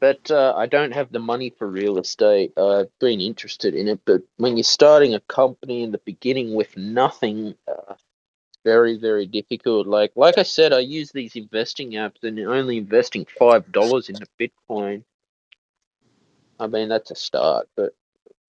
[0.00, 2.52] but uh, I don't have the money for real estate.
[2.58, 6.76] I've been interested in it, but when you're starting a company in the beginning with
[6.76, 9.86] nothing, uh, it's very very difficult.
[9.86, 14.26] Like like I said, I use these investing apps and only investing five dollars into
[14.40, 15.04] Bitcoin.
[16.60, 17.94] I mean that's a start, but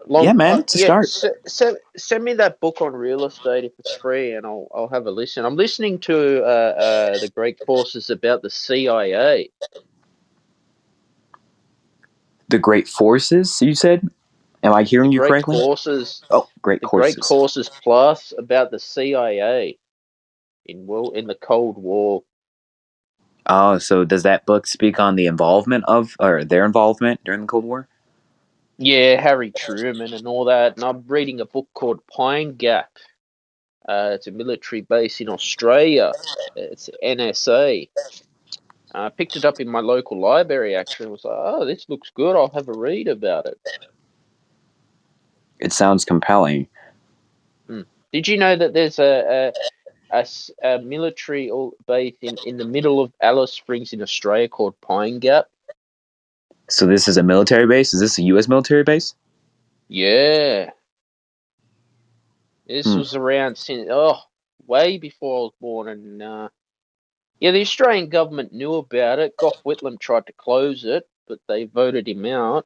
[0.08, 0.94] long, Yeah, man, uh, yeah.
[0.94, 1.04] start.
[1.04, 4.90] Se- se- send me that book on real estate if it's free, and I'll I'll
[4.90, 5.46] have a listen.
[5.46, 9.52] I'm listening to uh, uh, the great Forces about the CIA.
[12.50, 14.10] The great forces, you said.
[14.64, 15.58] Am I The hearing you great correctly?
[15.58, 17.22] courses, Oh, great the great courses.
[17.22, 19.80] courses plus about the CIA
[20.68, 22.24] in world in the Cold War.
[23.48, 27.48] Oh, so does that book speak on the involvement of or their involvement during the
[27.48, 27.88] Cold War?
[28.82, 30.76] Yeah, Harry Truman and all that.
[30.76, 32.90] And I'm reading a book called Pine Gap.
[33.88, 36.12] Uh, it's a military base in Australia.
[36.56, 37.90] It's NSA.
[38.94, 41.06] I picked it up in my local library actually.
[41.06, 42.36] and was like, oh, this looks good.
[42.36, 43.60] I'll have a read about it.
[45.60, 46.68] It sounds compelling.
[48.12, 49.54] Did you know that there's a
[50.64, 51.52] a military
[51.88, 55.46] base in, in the middle of Alice Springs in Australia called Pine Gap?
[56.72, 57.94] So this is a military base.
[57.94, 58.48] Is this a U.S.
[58.48, 59.14] military base?
[59.88, 60.72] Yeah.
[62.68, 62.98] This Hmm.
[63.00, 64.18] was around since, oh,
[64.66, 65.88] way before I was born.
[65.90, 66.50] And uh,
[67.40, 69.36] yeah, the Australian government knew about it.
[69.38, 72.66] Gough Whitlam tried to close it, but they voted him out.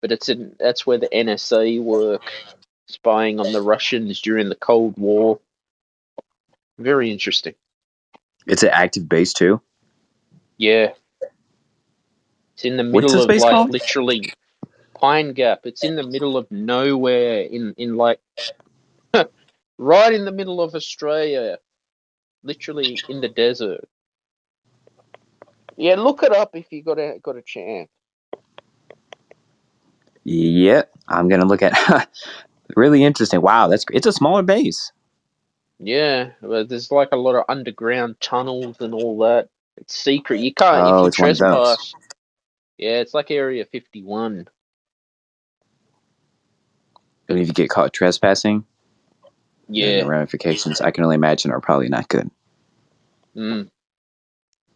[0.00, 2.22] But it's in, that's where the NSA work,
[2.86, 5.40] spying on the Russians during the Cold War.
[6.78, 7.54] Very interesting.
[8.46, 9.60] It's an active base too.
[10.58, 10.92] Yeah.
[12.64, 13.68] It's in the middle of like called?
[13.68, 14.34] literally
[15.00, 15.60] Pine Gap.
[15.64, 18.20] It's in the middle of nowhere in in like
[19.78, 21.58] right in the middle of Australia,
[22.44, 23.86] literally in the desert.
[25.76, 27.90] Yeah, look it up if you got a got a chance.
[30.24, 32.08] Yep, I'm gonna look at.
[32.76, 33.42] really interesting.
[33.42, 34.92] Wow, that's it's a smaller base.
[35.80, 39.48] Yeah, but there's like a lot of underground tunnels and all that.
[39.78, 40.40] It's secret.
[40.40, 41.78] You can't if Oh, you of those.
[41.78, 41.96] trespass.
[42.78, 44.48] Yeah, it's like Area 51.
[47.28, 48.64] And if you get caught trespassing,
[49.68, 52.30] yeah, the ramifications I can only imagine are probably not good.
[53.36, 53.70] Mm.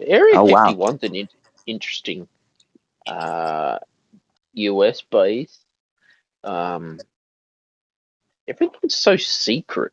[0.01, 0.73] Area Oh, wow.
[0.73, 1.29] 51's an in-
[1.67, 2.29] interesting
[3.07, 3.79] uh,
[4.55, 5.59] US base.
[6.45, 6.99] Um,
[8.47, 9.93] everything's so secret.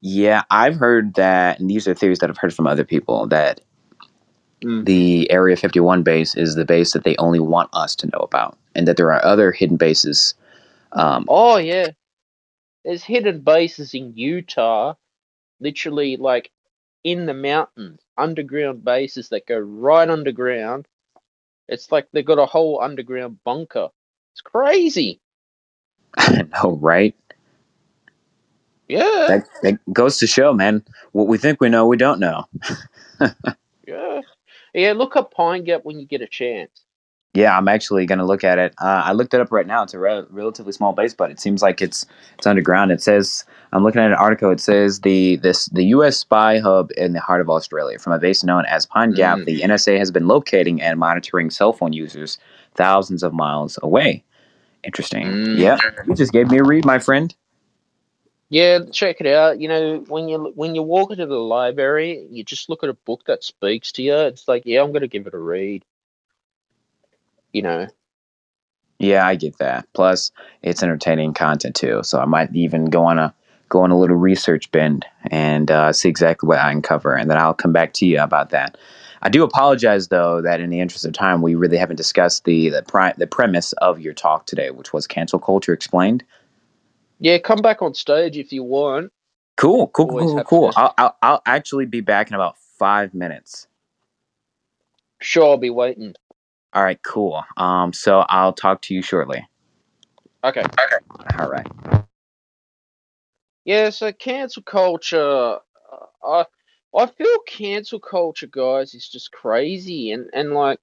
[0.00, 3.60] Yeah, I've heard that, and these are theories that I've heard from other people that
[4.64, 4.84] Mm.
[4.86, 8.58] the Area 51 base is the base that they only want us to know about,
[8.74, 10.34] and that there are other hidden bases.
[10.92, 11.88] Um, Oh yeah,
[12.84, 14.94] there's hidden bases in Utah,
[15.60, 16.50] literally like
[17.04, 20.86] in the mountains, underground bases that go right underground.
[21.68, 23.88] It's like they've got a whole underground bunker.
[24.34, 25.20] It's crazy.
[26.16, 27.16] I know, right?
[28.88, 30.82] Yeah, That, that goes to show, man.
[31.12, 32.46] What we think we know, we don't know.
[33.86, 34.20] yeah,
[34.74, 34.92] yeah.
[34.92, 36.70] Look up Pine Gap when you get a chance.
[37.34, 38.74] Yeah, I'm actually going to look at it.
[38.80, 39.82] Uh, I looked it up right now.
[39.82, 42.06] It's a re- relatively small base, but it seems like it's
[42.38, 42.90] it's underground.
[42.90, 44.50] It says I'm looking at an article.
[44.50, 46.16] It says the this the U.S.
[46.16, 49.44] spy hub in the heart of Australia, from a base known as Pine Gap, Mm.
[49.44, 52.38] the NSA has been locating and monitoring cell phone users
[52.74, 54.24] thousands of miles away.
[54.82, 55.26] Interesting.
[55.26, 55.58] Mm.
[55.58, 57.34] Yeah, you just gave me a read, my friend.
[58.50, 59.60] Yeah, check it out.
[59.60, 62.94] You know, when you when you walk into the library, you just look at a
[62.94, 64.14] book that speaks to you.
[64.16, 65.84] It's like, yeah, I'm gonna give it a read.
[67.52, 67.88] You know,
[68.98, 69.86] Yeah, I get that.
[69.94, 70.32] Plus,
[70.62, 73.34] it's entertaining content too, so I might even go on a
[73.68, 77.30] go on a little research bend and uh, see exactly what I can cover, and
[77.30, 78.78] then I'll come back to you about that.
[79.22, 82.70] I do apologize though that in the interest of time, we really haven't discussed the
[82.70, 86.24] the, pri- the premise of your talk today, which was cancel culture explained.
[87.20, 89.12] Yeah, come back on stage if you want.
[89.56, 90.72] Cool, cool, cool, Always cool, cool.
[90.76, 93.66] I'll, I'll I'll actually be back in about five minutes.
[95.20, 96.14] Sure, I'll be waiting.
[96.74, 97.42] All right, cool.
[97.56, 99.46] Um, so I'll talk to you shortly.
[100.44, 100.62] Okay.
[101.40, 101.66] All right.
[103.64, 105.20] Yeah, so cancel culture.
[105.22, 105.60] uh,
[106.26, 106.46] I
[106.96, 110.80] I feel cancel culture, guys, is just crazy, and and like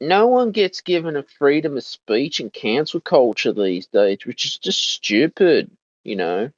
[0.00, 4.58] no one gets given a freedom of speech in cancel culture these days, which is
[4.58, 5.70] just stupid,
[6.04, 6.50] you know.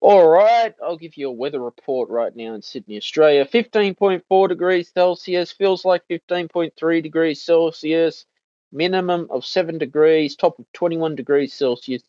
[0.00, 3.46] All right, I'll give you a weather report right now in Sydney, Australia.
[3.46, 8.26] 15.4 degrees Celsius, feels like 15.3 degrees Celsius,
[8.70, 12.02] minimum of 7 degrees, top of 21 degrees Celsius,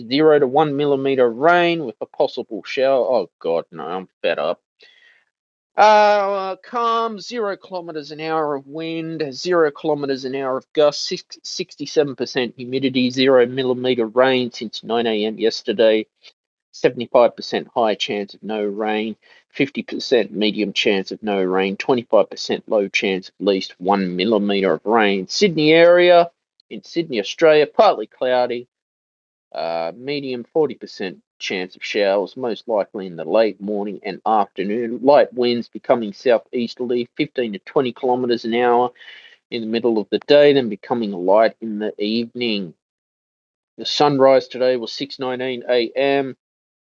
[0.00, 3.04] 0 to 1 millimeter rain with a possible shower.
[3.04, 4.62] Oh, God, no, I'm fed up.
[5.74, 12.54] Uh, calm, 0 kilometers an hour of wind, 0 kilometers an hour of gust, 67%
[12.56, 15.38] humidity, 0 millimeter rain since 9 a.m.
[15.38, 16.06] yesterday.
[16.74, 19.16] 75% high chance of no rain,
[19.56, 24.86] 50% medium chance of no rain, 25% low chance of at least one millimeter of
[24.86, 25.28] rain.
[25.28, 26.30] Sydney area,
[26.70, 28.68] in Sydney, Australia, partly cloudy,
[29.54, 35.00] uh, medium 40% chance of showers, most likely in the late morning and afternoon.
[35.02, 38.90] Light winds becoming southeasterly, 15 to 20 kilometers an hour
[39.50, 42.74] in the middle of the day, then becoming light in the evening.
[43.78, 46.36] The sunrise today was 6:19 a.m.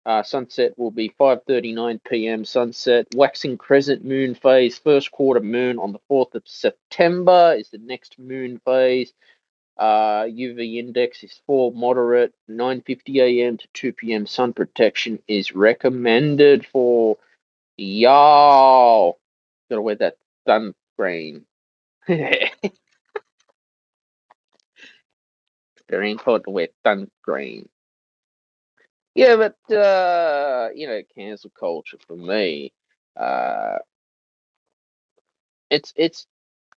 [0.04, 2.44] Uh, sunset will be 5:39 p.m.
[2.44, 3.06] Sunset.
[3.14, 4.78] Waxing crescent moon phase.
[4.78, 9.12] First quarter moon on the 4th of September is the next moon phase.
[9.78, 12.34] Uh, UV index is 4 moderate.
[12.50, 13.58] 9:50 a.m.
[13.58, 14.26] to 2 p.m.
[14.26, 17.18] Sun protection is recommended for
[17.78, 19.18] y'all.
[19.70, 20.16] Gotta wear that
[20.48, 21.42] sunscreen.
[22.08, 22.52] Very
[26.12, 27.68] important to wear sunscreen.
[29.14, 32.72] Yeah, but uh, you know, cancel culture for me,
[33.20, 33.78] uh,
[35.70, 36.26] it's it's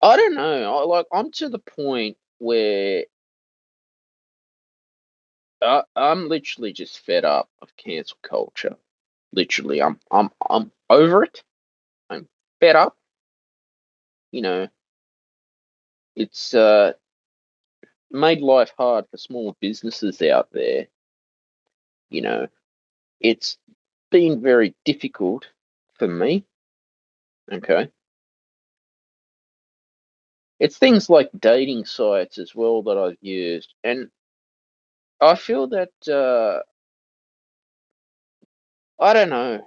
[0.02, 0.76] I don't know.
[0.78, 3.04] I, like I'm to the point where
[5.62, 8.76] I, I'm literally just fed up of cancel culture.
[9.32, 11.42] Literally, I'm I'm I'm over it.
[12.10, 12.28] I'm
[12.60, 12.96] fed up.
[14.32, 14.68] You know,
[16.16, 16.92] it's uh
[18.10, 20.88] made life hard for small businesses out there.
[22.10, 22.48] You know,
[23.20, 23.58] it's
[24.10, 25.48] been very difficult
[25.98, 26.44] for me.
[27.52, 27.90] Okay.
[30.62, 34.10] It's things like dating sites as well that I've used, and
[35.20, 36.62] I feel that uh,
[39.02, 39.62] I don't know.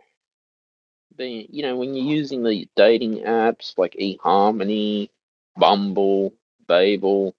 [1.19, 5.09] You know when you're using these dating apps like eHarmony,
[5.57, 6.33] Bumble,
[6.67, 7.35] Babel,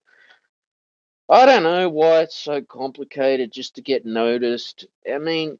[1.28, 4.86] I don't know why it's so complicated just to get noticed.
[5.12, 5.58] I mean,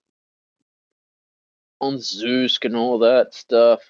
[1.80, 3.80] on Zoosk and all that stuff,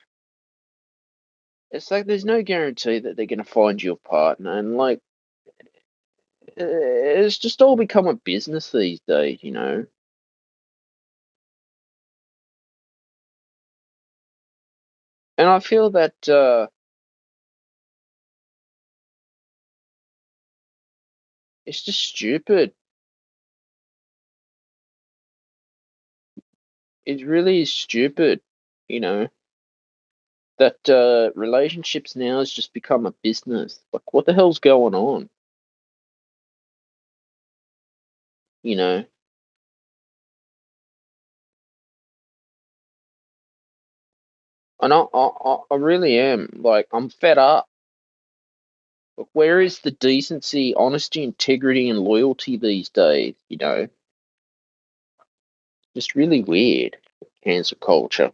[1.76, 5.00] it's like there's no guarantee that they're gonna find your partner, and like
[6.56, 9.86] it's just all become a business these days, you know.
[15.38, 16.68] And I feel that uh,
[21.66, 22.72] it's just stupid.
[27.06, 28.42] It really is stupid,
[28.88, 29.28] you know.
[30.58, 33.80] That uh, relationships now has just become a business.
[33.92, 35.28] Like, what the hell's going on?
[38.62, 39.04] You know.
[44.80, 46.50] And I, I, I really am.
[46.62, 47.68] Like, I'm fed up.
[49.18, 53.34] Like, where is the decency, honesty, integrity, and loyalty these days?
[53.48, 53.88] You know.
[55.94, 56.98] just really weird.
[57.44, 58.32] Cancel culture.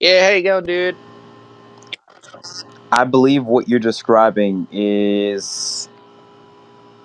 [0.00, 0.96] Yeah, how you going, dude?
[2.90, 5.90] I believe what you're describing is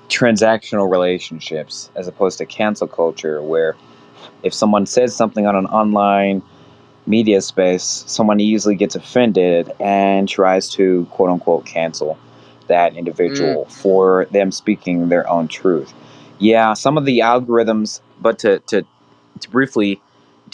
[0.08, 3.76] transactional relationships as opposed to cancel culture, where
[4.44, 6.42] if someone says something on an online
[7.06, 12.18] media space, someone easily gets offended and tries to quote unquote cancel
[12.68, 12.98] that mm.
[12.98, 15.94] individual for them speaking their own truth.
[16.40, 18.86] Yeah, some of the algorithms, but to, to,
[19.42, 20.02] to briefly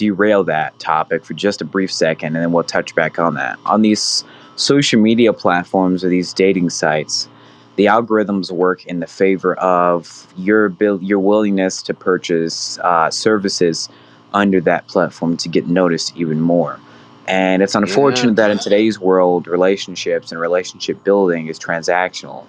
[0.02, 3.60] derail that topic for just a brief second, and then we'll touch back on that.
[3.66, 4.24] On these
[4.56, 7.30] social media platforms or these dating sites,
[7.76, 13.90] the algorithms work in the favor of your bil- your willingness to purchase uh, services
[14.34, 16.80] under that platform to get noticed even more.
[17.28, 22.46] And it's unfortunate that in today's world, relationships and relationship building is transactional.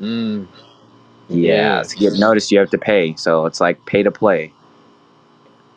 [0.00, 0.46] Mm.
[1.28, 1.82] Yeah, Yeah.
[1.82, 3.14] to get noticed, you have to pay.
[3.16, 4.52] So it's like pay to play.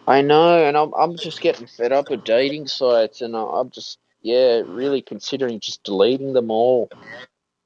[0.07, 3.71] I know, and I'm I'm just getting fed up with dating sites, and I- I'm
[3.71, 6.89] just yeah, really considering just deleting them all.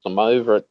[0.06, 0.68] I'm over it.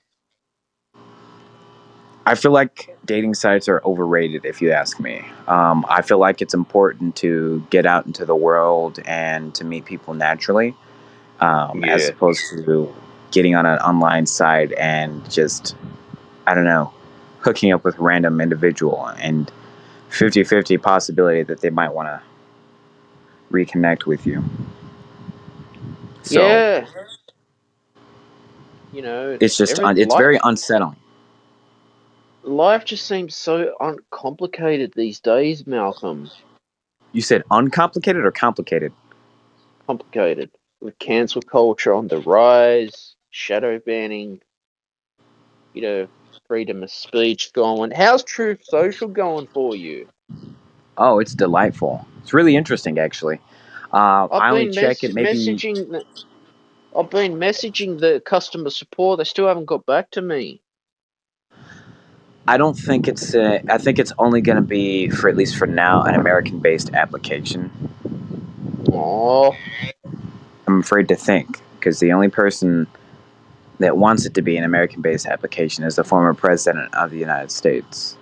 [2.26, 5.26] I feel like dating sites are overrated, if you ask me.
[5.48, 9.86] Um, I feel like it's important to get out into the world and to meet
[9.86, 10.76] people naturally,
[11.42, 12.94] um, as opposed to
[13.32, 15.76] getting on an online site and just,
[16.48, 16.94] I don't know,
[17.40, 19.52] hooking up with random individual and
[20.12, 22.22] 50 50 possibility that they might want to
[23.52, 24.44] reconnect with you.
[26.24, 26.86] So yeah.
[28.94, 30.98] You know, it's just, every un- it's life very unsettling.
[32.44, 36.30] life just seems so uncomplicated these days, Malcolm.
[37.14, 38.92] You said uncomplicated or complicated?
[39.88, 40.52] Complicated
[40.82, 44.42] with cancel culture on the rise, shadow banning.
[45.74, 46.08] You know,
[46.52, 47.92] freedom of speech going.
[47.92, 50.10] How's Truth Social going for you?
[50.98, 52.06] Oh, it's delightful.
[52.22, 53.40] It's really interesting, actually.
[53.94, 55.30] Uh, I've I only been check mes- it maybe.
[55.30, 55.92] messaging.
[55.92, 56.04] the-
[56.94, 59.20] I've been messaging the customer support.
[59.20, 60.62] They still haven't got back to me.
[62.50, 63.34] I don't think it's.
[63.34, 66.94] Uh, I think it's only going to be for at least for now an American-based
[66.94, 67.72] application.
[68.92, 69.56] Oh,
[70.68, 72.88] I'm afraid to think because the only person
[73.82, 77.52] that wants it to be an American-based application is the former president of the United
[77.52, 78.18] States,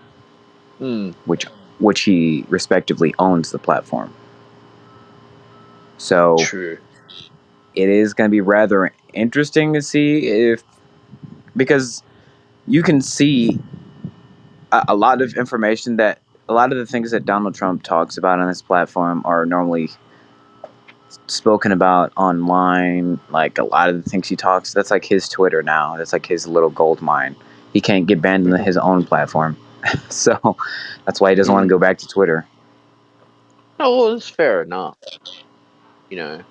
[0.77, 1.11] hmm.
[1.25, 1.45] which
[1.79, 4.13] which he respectively owns the platform.
[5.97, 6.77] So True.
[7.75, 10.63] it is going to be rather interesting to see if
[11.55, 12.03] because
[12.67, 13.59] you can see
[14.71, 18.17] a, a lot of information that a lot of the things that Donald Trump talks
[18.17, 19.89] about on this platform are normally
[21.27, 23.19] spoken about online.
[23.29, 25.97] Like a lot of the things he talks, that's like his Twitter now.
[25.97, 27.35] That's like his little gold mine.
[27.73, 29.57] He can't get banned on his own platform,
[30.09, 30.57] so
[31.05, 32.45] that's why he doesn't want to go back to Twitter.
[33.79, 34.97] Oh, well, that's fair enough.
[36.09, 36.43] You know,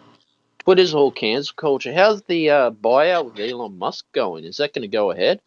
[0.61, 1.93] Twitter's all cancel culture.
[1.93, 4.45] How's the uh, buyout with Elon Musk going?
[4.45, 5.41] Is that going to go ahead?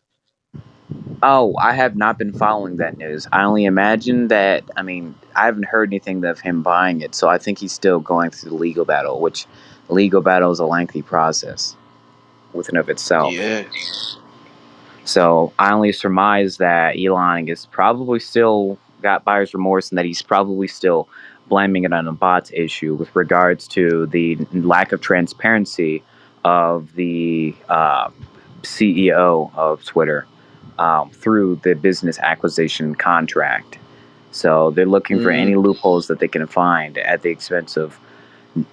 [1.24, 3.28] Oh, I have not been following that news.
[3.32, 4.64] I only imagine that.
[4.76, 8.00] I mean, I haven't heard anything of him buying it, so I think he's still
[8.00, 9.46] going through the legal battle, which
[9.90, 11.76] legal battle is a lengthy process
[12.54, 13.34] within of itself.
[13.34, 13.64] Yeah.
[15.04, 20.22] So I only surmise that Elon is probably still got buyer's remorse and that he's
[20.22, 21.08] probably still
[21.50, 26.04] blaming it on a bots issue with regards to the lack of transparency
[26.46, 28.10] of the uh,
[28.64, 30.26] CEO of Twitter
[30.82, 33.78] um, through the business acquisition contract.
[34.32, 35.40] So they're looking for Mm.
[35.46, 38.00] any loopholes that they can find at the expense of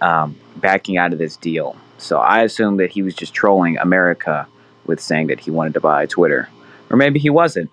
[0.00, 1.76] um, backing out of this deal.
[1.98, 4.46] So I assume that he was just trolling America
[4.86, 6.48] with saying that he wanted to buy Twitter.
[6.90, 7.70] Or maybe he wasn't.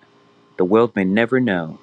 [0.58, 1.78] The world may never know.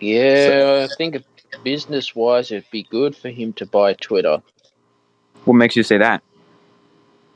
[0.00, 1.22] Yeah, I think
[1.62, 4.40] business wise, it'd be good for him to buy Twitter.
[5.44, 6.22] What makes you say that?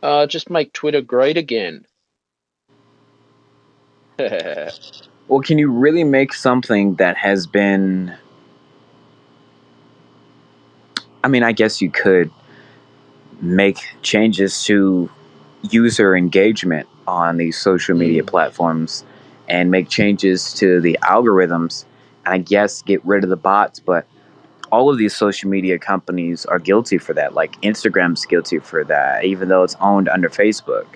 [0.02, 1.84] Uh, just make Twitter great again.
[5.28, 8.14] Well, can you really make something that has been.
[11.24, 12.30] I mean, I guess you could
[13.40, 15.10] make changes to
[15.70, 18.26] user engagement on these social media Mm.
[18.26, 19.04] platforms
[19.48, 21.84] and make changes to the algorithms
[22.24, 24.06] and I guess get rid of the bots, but
[24.72, 27.34] all of these social media companies are guilty for that.
[27.34, 30.86] Like Instagram's guilty for that, even though it's owned under Facebook.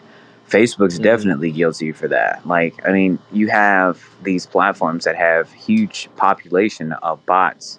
[0.48, 1.02] Facebook's Mhm.
[1.02, 2.46] definitely guilty for that.
[2.46, 7.78] Like, I mean, you have these platforms that have huge population of bots,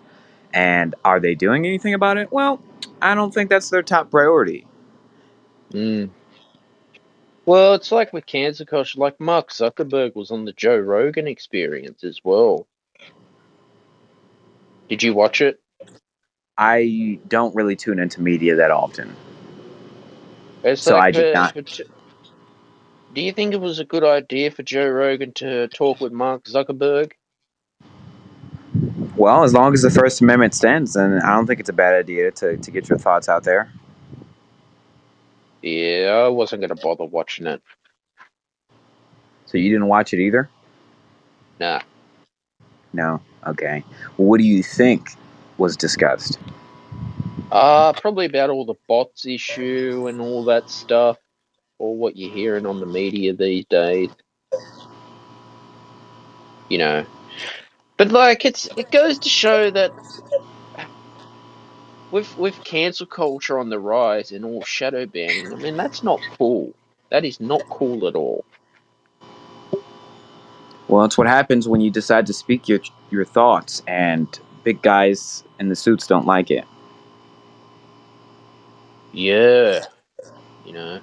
[0.54, 2.32] and are they doing anything about it?
[2.32, 2.62] Well,
[3.02, 4.68] I don't think that's their top priority.
[5.74, 6.10] Mm.
[7.46, 12.04] Well, it's like with cancer culture, like Mark Zuckerberg was on the Joe Rogan experience
[12.04, 12.68] as well.
[14.88, 15.60] Did you watch it?
[16.58, 19.16] I don't really tune into media that often.
[20.64, 21.62] It's So like I did for- not- for
[23.14, 26.46] do you think it was a good idea for Joe Rogan to talk with Mark
[26.46, 27.14] Zuckerberg?
[29.16, 31.94] Well, as long as the First Amendment stands, then I don't think it's a bad
[31.94, 33.72] idea to, to get your thoughts out there.
[35.62, 37.62] Yeah, I wasn't going to bother watching it.
[39.46, 40.50] So you didn't watch it either?
[41.60, 41.82] Nah.
[42.94, 43.22] No.
[43.46, 43.84] Okay.
[44.18, 45.10] What do you think
[45.58, 46.40] was discussed?
[47.52, 51.18] Uh, probably about all the bots issue and all that stuff,
[51.80, 54.10] or what you're hearing on the media these days.
[56.70, 57.06] You know,
[57.98, 59.92] but like it's it goes to show that
[62.12, 66.22] with with cancel culture on the rise and all shadow banning, I mean that's not
[66.38, 66.74] cool.
[67.10, 68.46] That is not cool at all.
[70.88, 72.80] Well, it's what happens when you decide to speak your
[73.12, 74.28] your thoughts, and
[74.64, 76.66] big guys in the suits don't like it.
[79.12, 79.86] Yeah,
[80.66, 81.00] you know,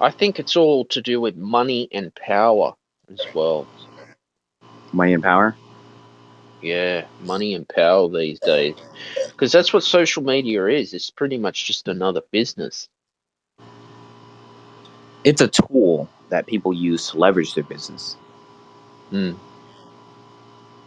[0.00, 2.74] I think it's all to do with money and power
[3.12, 3.66] as well.
[4.92, 5.54] Money and power.
[6.62, 8.74] Yeah, money and power these days.
[9.28, 10.94] Because that's what social media is.
[10.94, 12.88] It's pretty much just another business.
[15.24, 18.16] It's a tool that people use to leverage their business.
[19.12, 19.36] Mm.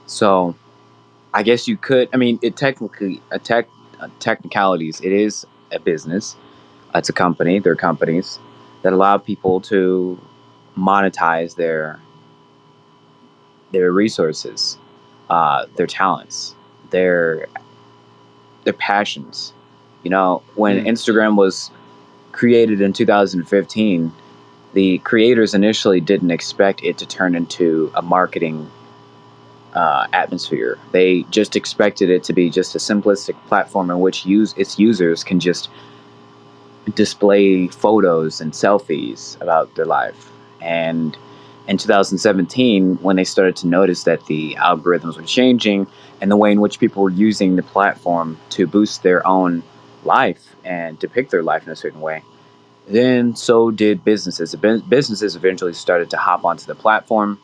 [0.08, 0.56] So,
[1.36, 2.10] I guess you could.
[2.14, 3.68] I mean, it technically, a tech,
[4.00, 5.02] uh, technicalities.
[5.02, 6.36] It is a business.
[6.96, 7.60] It's a company.
[7.60, 8.40] They're companies
[8.84, 10.20] that allow people to
[10.78, 12.00] monetize their
[13.72, 14.78] their resources,
[15.30, 16.56] uh, their talents,
[16.92, 17.48] their
[18.66, 19.54] their passions.
[20.04, 20.88] You know, when Mm.
[20.88, 21.72] Instagram was
[22.32, 24.12] created in 2015,
[24.74, 28.70] the creators initially didn't expect it to turn into a marketing
[29.74, 30.78] uh, atmosphere.
[30.92, 35.24] They just expected it to be just a simplistic platform in which use its users
[35.24, 35.70] can just
[36.96, 40.32] display photos and selfies about their life.
[40.62, 41.18] And
[41.68, 45.88] in 2017, when they started to notice that the algorithms were changing
[46.22, 49.64] and the way in which people were using the platform to boost their own
[50.04, 52.22] life and depict their life in a certain way,
[52.88, 54.54] then so did businesses.
[54.56, 57.40] Businesses eventually started to hop onto the platform,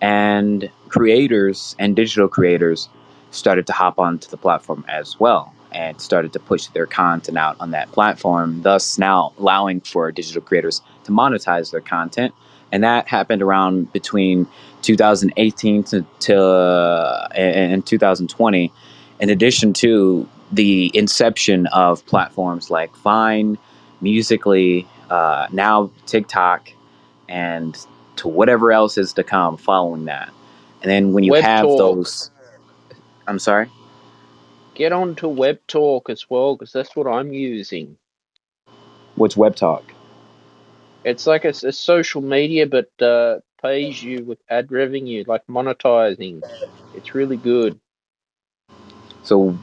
[0.00, 2.88] and creators and digital creators
[3.30, 7.56] started to hop onto the platform as well and started to push their content out
[7.60, 12.34] on that platform, thus now allowing for digital creators to monetize their content.
[12.72, 14.46] And that happened around between
[14.82, 18.72] 2018 to, to uh, and 2020,
[19.20, 23.58] in addition to the inception of platforms like Vine,
[24.00, 26.70] Musical.ly, uh, now TikTok,
[27.28, 30.32] and to whatever else is to come following that.
[30.82, 31.78] And then when you Web have Talk.
[31.78, 32.30] those,
[33.26, 33.70] I'm sorry.
[34.78, 37.98] Get on to Webtalk as well, because that's what I'm using.
[39.16, 39.82] What's Webtalk?
[41.02, 46.44] It's like a, a social media, but uh, pays you with ad revenue, like monetizing.
[46.94, 47.80] It's really good.
[49.24, 49.58] So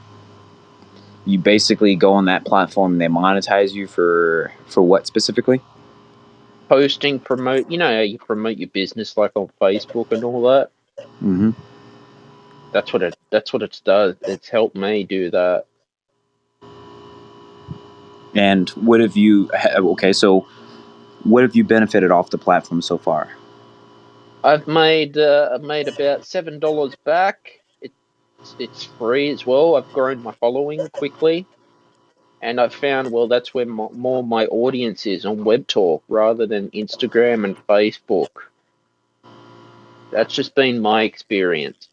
[1.24, 5.62] you basically go on that platform and they monetize you for for what specifically?
[6.68, 7.70] Posting, promote.
[7.70, 10.70] You know how you promote your business, like on Facebook and all that.
[11.22, 11.52] Mm-hmm.
[12.76, 13.16] That's what it.
[13.30, 14.16] That's what it does.
[14.20, 15.64] It's helped me do that.
[18.34, 19.50] And what have you?
[19.74, 20.46] Okay, so
[21.24, 23.30] what have you benefited off the platform so far?
[24.44, 27.62] I've made uh, I've made about seven dollars back.
[27.80, 27.94] It's
[28.58, 29.76] it's free as well.
[29.76, 31.46] I've grown my following quickly,
[32.42, 36.68] and I've found well that's where mo more my audience is on Webtalk rather than
[36.72, 38.28] Instagram and Facebook.
[40.10, 41.88] That's just been my experience.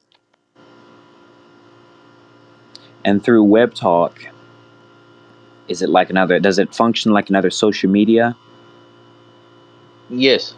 [3.05, 4.13] And through Webtalk,
[5.67, 6.39] is it like another?
[6.39, 8.35] Does it function like another social media?
[10.09, 10.53] Yes,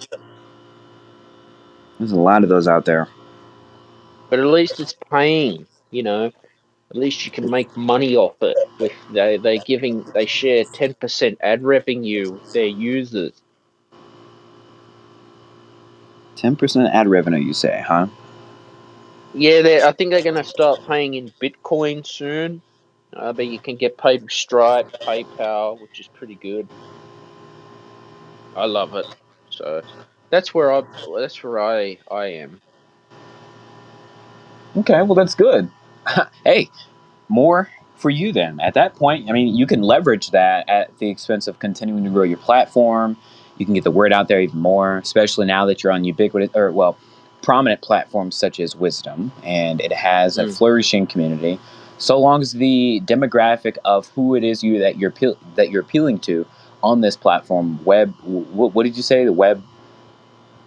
[2.00, 3.08] There's a lot of those out there.
[4.30, 5.66] but at least it's paying.
[5.92, 8.58] You know, at least you can make money off it.
[8.80, 13.42] With they they giving they share ten percent ad revenue with their users.
[16.36, 18.08] Ten percent ad revenue, you say, huh?
[19.38, 22.62] Yeah, they I think they're going to start paying in Bitcoin soon.
[23.16, 26.68] Uh, but you can get paid Stripe, PayPal, which is pretty good.
[28.56, 29.06] I love it.
[29.50, 29.82] So
[30.30, 30.84] that's where I
[31.20, 32.62] that's where I I am.
[34.78, 35.70] Okay, well that's good.
[36.44, 36.70] hey,
[37.30, 38.60] more for you then.
[38.60, 42.10] At that point, I mean, you can leverage that at the expense of continuing to
[42.10, 43.18] grow your platform.
[43.58, 46.50] You can get the word out there even more, especially now that you're on ubiquitous
[46.56, 46.98] or well,
[47.46, 50.58] prominent platforms such as Wisdom, and it has a Mm.
[50.58, 51.60] flourishing community.
[52.00, 55.14] So long as the demographic of who it is you that you're
[55.56, 56.48] that you're appealing to
[56.84, 59.26] on this platform, web, what, what did you say?
[59.26, 59.64] The web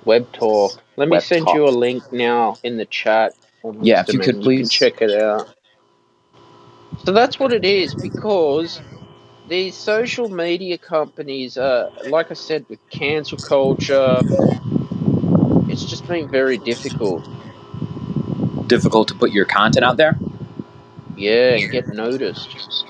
[0.07, 0.79] Webtalk.
[0.97, 1.55] Let me send Talk.
[1.55, 3.35] you a link now in the chat
[3.83, 4.69] Yeah, if you could and you please.
[4.69, 5.51] check it out.
[6.99, 8.83] So that's what it is because
[9.45, 14.25] these social media companies, uh, like I said, with cancel culture,
[15.83, 17.29] it's just been very difficult.
[18.67, 20.19] difficult to put your content out there.
[21.17, 22.85] Yeah, and get noticed.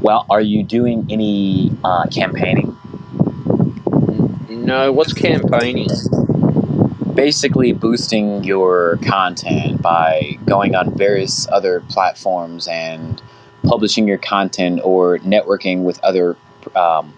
[0.00, 2.76] Well, are you doing any uh, campaigning?
[4.48, 5.88] No, what's campaigning?
[7.14, 13.22] Basically, boosting your content by going on various other platforms and
[13.64, 16.36] publishing your content or networking with other,
[16.74, 17.14] um,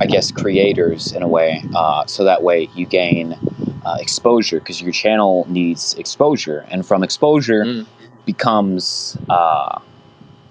[0.00, 1.62] I guess, creators in a way.
[1.74, 3.38] Uh, so that way you gain
[3.84, 7.86] uh, exposure because your channel needs exposure, and from exposure Mm,
[8.24, 9.80] becomes uh,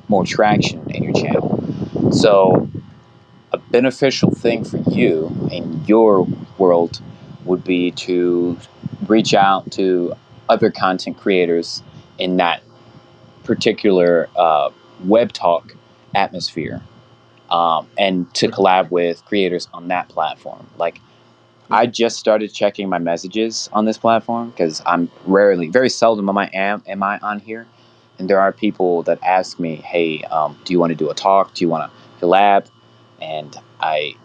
[0.08, 2.12] more traction in your channel.
[2.12, 2.70] So
[3.52, 6.28] a beneficial thing for you in your
[6.58, 7.02] world
[7.46, 8.58] would be to
[9.08, 10.14] reach out to
[10.50, 11.84] other content creators
[12.18, 12.62] in that
[13.44, 14.70] particular uh,
[15.06, 15.76] Webtalk
[16.16, 16.82] atmosphere
[17.54, 20.68] um, and to collab with creators on that platform.
[20.78, 21.00] Like
[21.72, 26.38] i just started checking my messages on this platform because i'm rarely very seldom am
[26.38, 27.66] i am, am i on here.
[28.20, 31.14] And there are people that ask me hey um, do you want to do a
[31.14, 31.54] talk?
[31.54, 32.68] Do you want to collab?
[33.22, 34.16] And i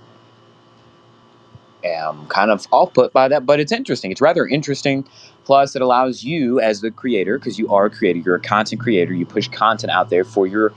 [1.84, 4.10] am kind of off put by that, but it's interesting.
[4.10, 5.06] It's rather interesting.
[5.44, 8.82] Plus, it allows you as the creator, because you are a creator, you're a content
[8.82, 10.72] creator, you push content out there for your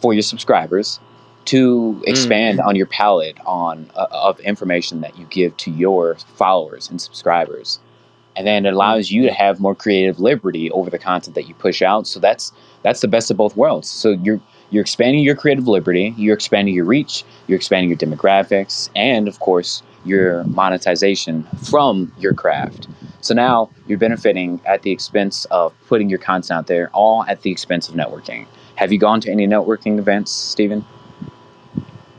[0.00, 1.00] for your subscribers
[1.48, 6.16] to mm, expand on your palette on uh, of information that you give to your
[6.36, 7.80] followers and subscribers.
[8.36, 8.74] And then it mm.
[8.74, 12.06] allows you to have more creative liberty over the content that you push out.
[12.06, 13.88] So that's that's the best of both worlds.
[13.88, 14.40] So you're
[14.70, 19.40] you're expanding your creative liberty you're expanding your reach you're expanding your demographics and of
[19.40, 22.86] course your monetization from your craft.
[23.22, 27.40] So now you're benefiting at the expense of putting your content out there all at
[27.40, 28.46] the expense of networking.
[28.76, 30.84] Have you gone to any networking events stephen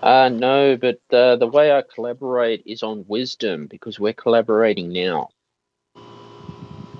[0.02, 5.30] Uh, no, but uh, the way I collaborate is on Wisdom because we're collaborating now.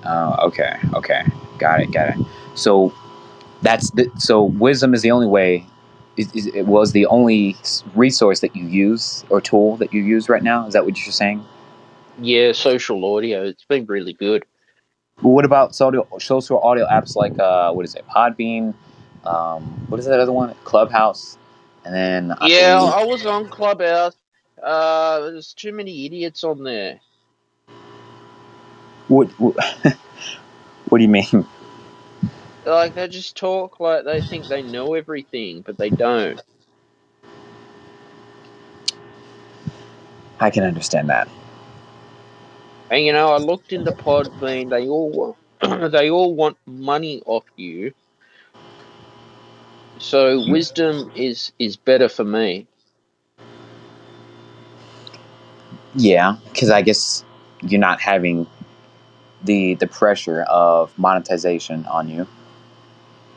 [0.04, 1.24] oh okay okay.
[1.58, 2.26] Got it got it.
[2.54, 2.94] So
[3.62, 5.66] that's the, so wisdom is the only way
[6.16, 7.56] is, is, it was the only
[7.94, 10.66] resource that you use or tool that you use right now?
[10.66, 11.44] Is that what you're saying?
[12.18, 13.44] Yeah, social audio.
[13.44, 14.44] It's been really good.
[15.22, 18.74] well, what about social, social audio apps like uh, what is it podbean?
[19.24, 20.54] Um, what is that other one?
[20.64, 21.38] Clubhouse
[21.84, 24.16] and then i Yeah, believe I was on Clubhouse.
[24.62, 27.00] Uh, there's too many idiots on there.
[29.08, 29.56] what, what,
[30.86, 31.48] what do you mean
[32.66, 36.40] Like they just talk like they think they know everything, but they don't.
[40.40, 41.28] i can understand that
[42.90, 44.70] And you know, I looked into Podbean.
[44.70, 45.10] They all
[45.62, 47.92] want, they all want money off you.
[50.00, 52.68] So wisdom is is better for me.
[55.94, 57.24] yeah because i guess
[57.62, 58.46] you're not having
[59.44, 62.26] the the pressure of monetization on you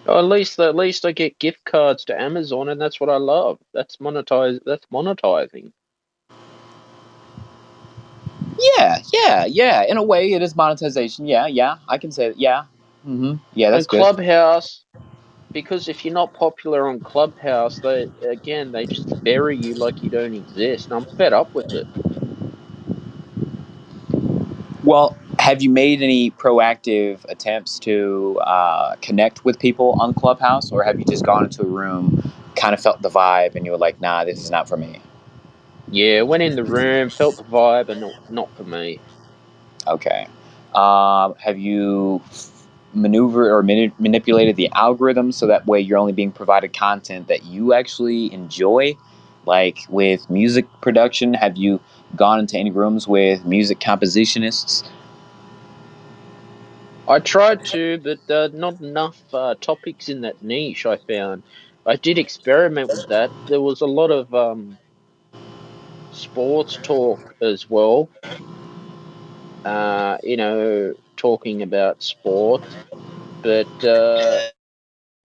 [0.05, 3.18] Or at least at least I get gift cards to Amazon, and that's what I
[3.18, 3.59] love.
[3.74, 4.59] That's monetize.
[4.66, 5.72] That's monetizing.
[8.78, 9.84] Yeah, yeah, yeah.
[9.84, 11.28] In a way, it is monetization.
[11.28, 11.78] Yeah, yeah.
[11.89, 12.39] I can say that.
[12.39, 12.66] Yeah.
[13.07, 13.36] Mm-hmm.
[13.55, 14.07] Yeah, that's And good.
[14.07, 14.86] Clubhouse,
[15.54, 20.12] because if you're not popular on Clubhouse, they again they just bury you like you
[20.12, 20.91] don't exist.
[20.91, 21.88] And I'm fed up with it.
[24.84, 30.84] Well, have you made any proactive attempts to uh, connect with people on Clubhouse, or
[30.84, 32.24] have you just gone into a room,
[32.56, 35.01] kind of felt the vibe, and you were like, "Nah, this is not for me."
[35.88, 39.04] Yeah, went in the room, felt the vibe, and not not for me.
[39.88, 40.28] Okay.
[40.74, 42.24] Um, have you
[42.93, 47.45] maneuvered or mani- manipulated the algorithm so that way you're only being provided content that
[47.45, 48.95] you actually enjoy?
[49.45, 51.79] Like with music production, have you
[52.15, 54.87] gone into any rooms with music compositionists?
[57.07, 60.85] I tried to, but uh, not enough uh, topics in that niche.
[60.85, 61.43] I found.
[61.85, 63.31] I did experiment with that.
[63.47, 64.77] There was a lot of um,
[66.13, 68.09] sports talk as well.
[69.65, 70.93] Uh, you know,
[71.24, 72.63] talking about sport,
[73.41, 74.41] but uh,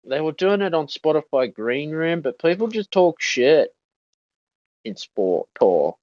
[0.05, 2.21] they were doing it on Spotify Green Room.
[2.21, 3.73] But people just talk shit.
[4.83, 5.95] in sport, Tor.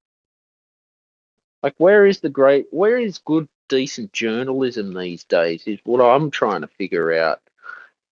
[1.62, 5.64] Like, where is the great, where is good, decent journalism these days?
[5.66, 7.40] Is what I'm trying to figure out.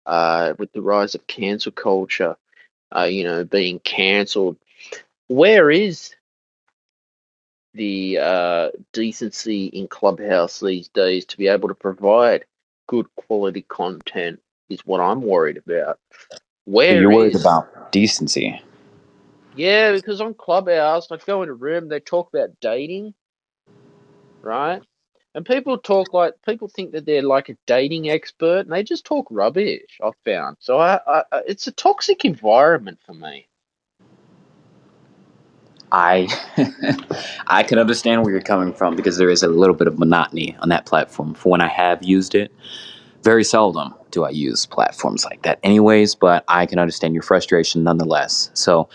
[0.06, 2.36] Uh, with the rise of cancel culture,
[2.96, 4.56] uh, you know, being cancelled,
[5.28, 6.14] where is
[7.74, 12.44] the uh, decency in Clubhouse these days to be able to provide
[12.88, 14.40] good quality content?
[14.70, 15.98] Is what I'm worried about.
[16.66, 18.60] Where You're worried is- about decency.
[19.52, 23.14] Yeah, because on Clubhouse, I go in a room, they talk about dating,
[24.42, 24.82] right?
[25.34, 29.06] And people talk like people think that they're like a dating expert, and they just
[29.06, 30.00] talk rubbish.
[30.04, 33.48] I've found so I I- it's a toxic environment for me.
[35.92, 36.28] I
[37.46, 40.56] I can understand where you're coming from because there is a little bit of monotony
[40.60, 41.34] on that platform.
[41.34, 42.52] For when I have used it,
[43.22, 46.14] very seldom do I use platforms like that, anyways.
[46.14, 48.50] But I can understand your frustration nonetheless.
[48.54, 48.88] So,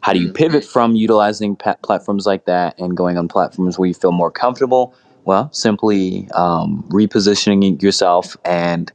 [0.00, 3.86] how do you pivot from utilizing pa- platforms like that and going on platforms where
[3.86, 4.94] you feel more comfortable?
[5.24, 8.90] Well, simply um, repositioning yourself and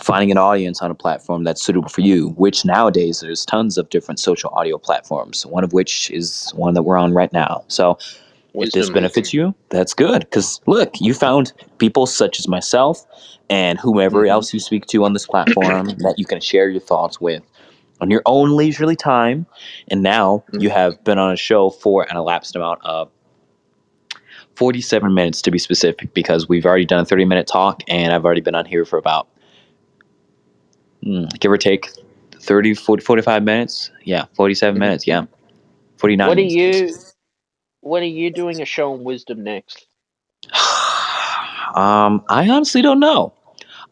[0.00, 3.88] finding an audience on a platform that's suitable for you, which nowadays there's tons of
[3.90, 7.64] different social audio platforms, one of which is one that we're on right now.
[7.68, 7.98] So
[8.54, 10.20] if this benefits you, that's good.
[10.20, 13.04] Because look, you found people such as myself
[13.50, 14.30] and whomever Mhm.
[14.30, 17.42] else you speak to on this platform that you can share your thoughts with
[18.00, 19.46] on your own leisurely time.
[19.88, 20.72] And now you Mhm.
[20.72, 23.10] have been on a show for an elapsed amount of
[24.56, 28.24] 47 minutes to be specific, because we've already done a 30 minute talk and I've
[28.24, 29.26] already been on here for about
[31.40, 31.90] give or take
[32.40, 34.80] 30 40, 45 minutes yeah 47 Mhm.
[34.80, 35.26] minutes yeah
[35.98, 37.06] 49 What are you?
[37.82, 39.86] what are you doing a show on wisdom next?
[41.74, 43.32] um i honestly don't know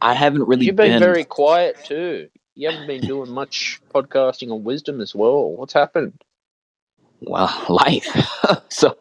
[0.03, 2.29] i haven't really You've been been very quiet too.
[2.55, 5.51] You haven't been doing much podcasting on wisdom as well.
[5.53, 6.23] What's happened?
[7.23, 8.07] well life
[8.71, 8.97] so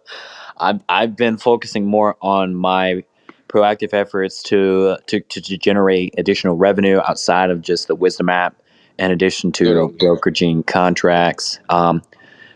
[0.57, 3.03] I've, I've been focusing more on my
[3.51, 8.55] proactive efforts to, to to to generate additional revenue outside of just the wisdom app
[8.97, 9.95] in addition to you.
[9.99, 12.01] brokeraging contracts um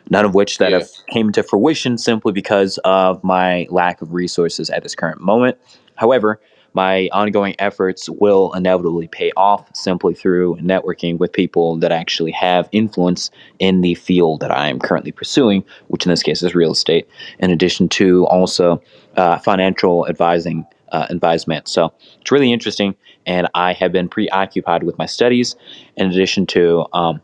[0.09, 0.79] none of which that Yeah.
[0.79, 5.57] have came to fruition simply because of my lack of resources at this current moment.
[5.95, 6.39] However,
[6.73, 12.67] my ongoing efforts will inevitably pay off simply through networking with people that actually have
[12.73, 16.73] influence in the field that I am currently pursuing, which in this case is real
[16.73, 17.07] estate,
[17.39, 18.81] in addition to also
[19.15, 20.65] uh, financial advising
[20.95, 21.67] uh, advisement.
[21.67, 25.55] So it's really interesting, and I have been preoccupied with my studies
[25.97, 27.21] in addition to um,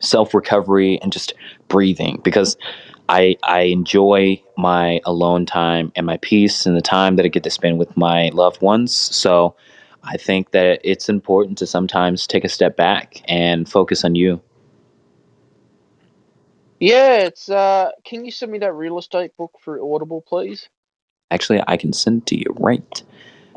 [0.00, 1.34] self recovery and just
[1.68, 2.56] breathing because
[3.08, 7.44] I I enjoy my alone time and my peace and the time that I get
[7.44, 8.96] to spend with my loved ones.
[8.96, 9.56] So
[10.04, 14.40] I think that it's important to sometimes take a step back and focus on you.
[16.80, 20.68] Yeah, it's uh can you send me that real estate book for Audible, please?
[21.30, 23.02] Actually, I can send to you right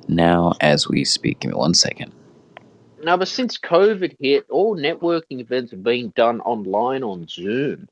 [0.07, 1.41] now as we speak.
[1.41, 2.11] Give me one second.
[3.03, 7.88] Now, but since COVID hit, all networking events are being done online on Zoom.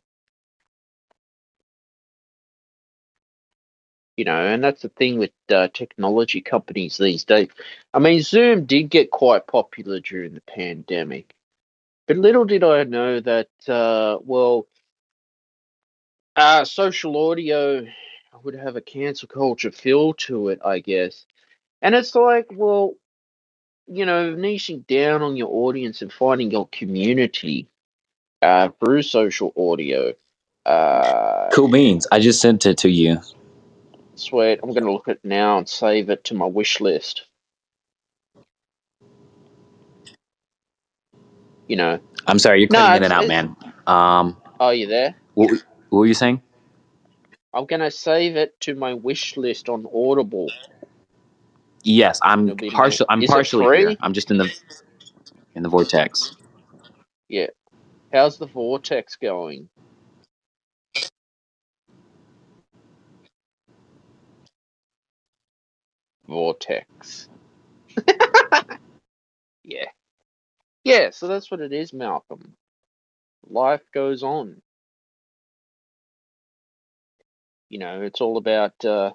[4.18, 7.50] You know, and that's the thing with uh, technology companies these days.
[7.94, 11.36] I mean, Zoom did get quite popular during the pandemic,
[12.08, 14.66] but little did I know that, uh, well,
[16.36, 17.86] uh, social audio
[18.44, 21.26] would have a cancel culture feel to it, I guess.
[21.82, 22.96] And it's like, well,
[23.88, 27.68] you know, niching down on your audience and finding your community
[28.42, 30.14] uh, through social audio.
[30.66, 32.08] Uh, Cool beans.
[32.12, 33.20] I just sent it to you.
[34.16, 34.60] sweet.
[34.64, 37.26] I'm going to look at it now and save it to my wish list.
[41.68, 43.56] You know, I'm sorry, you're No, cutting in and out, man.
[43.88, 45.16] Um, are you there?
[45.36, 45.52] what,
[45.90, 46.42] what were you saying?
[47.58, 50.48] I'm going to save it to my wish list on Audible.
[51.84, 53.06] Yes, I'm It'll be my- partial.
[53.10, 53.98] I'm is partially here.
[54.02, 54.54] I'm just in the
[55.56, 56.36] in the vortex.
[57.30, 57.48] Yeah.
[58.14, 59.70] How's the vortex going?
[66.28, 67.30] Vortex.
[69.64, 69.86] yeah.
[70.84, 72.54] Yeah, so that's what it is, Malcolm.
[73.50, 74.62] Life goes on.
[77.70, 79.12] You know, it's all about uh,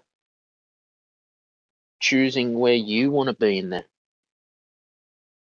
[2.01, 3.85] choosing where you want to be in the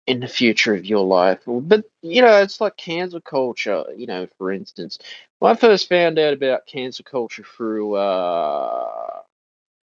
[0.07, 1.39] in the future of your life.
[1.45, 3.85] But you know, it's like cancer culture.
[3.95, 4.99] You know, for instance,
[5.41, 9.21] I first found out about cancer culture through uh,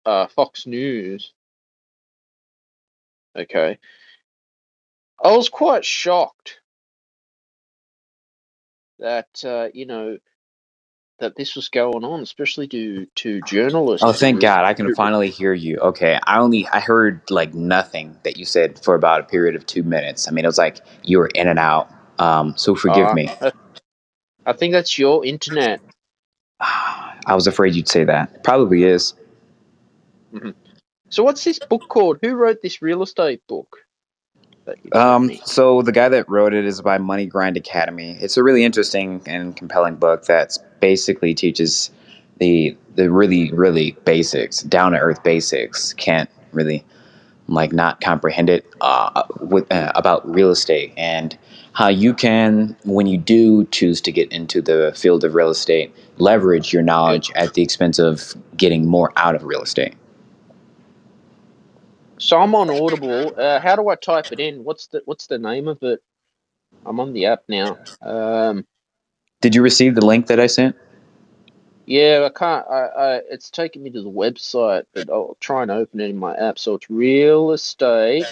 [0.06, 1.32] uh, Fox News.
[3.36, 3.78] Okay,
[5.24, 6.60] I was quite shocked
[8.98, 10.18] that uh, you know
[11.22, 14.04] that this was going on, especially to to journalists.
[14.04, 14.64] Oh, thank God!
[14.66, 15.78] I can finally hear you.
[15.78, 19.66] Okay, I only I heard like nothing that you said for about a period of
[19.66, 20.28] two minutes.
[20.28, 21.90] I mean, it was like you were in and out.
[22.20, 23.30] Um, so forgive Uh, me.
[23.40, 23.52] I-
[24.54, 25.80] think that's your internet.
[26.60, 28.44] I was afraid you'd say that.
[28.44, 29.14] Probably is.
[31.10, 32.18] So what's this book called?
[32.22, 33.78] Who wrote this real estate book?
[34.66, 38.16] that you sent Um, so the guy that wrote it is by Money Grind Academy.
[38.20, 41.90] It's a really interesting and compelling book that basically teaches
[42.38, 45.94] the the really really basics, down to earth basics.
[45.94, 46.84] Can't really
[47.48, 51.38] like not comprehend it uh, with, uh, about real estate and
[51.74, 55.94] how you can, when you do choose to get into the field of real estate,
[56.18, 59.94] leverage your knowledge at the expense of getting more out of real estate.
[62.18, 63.34] So I'm on Audible.
[63.36, 64.64] Uh, how do I type it in?
[64.64, 66.00] What's the What's the name of it?
[66.86, 67.78] I'm on the app now.
[68.00, 68.66] Um,
[69.42, 70.76] Did you receive the link that I sent?
[71.86, 72.66] yeah, I can't.
[72.68, 76.18] I, I It's taking me to the website, but I'll try and open it in
[76.18, 76.58] my app.
[76.58, 78.30] So it's real estate.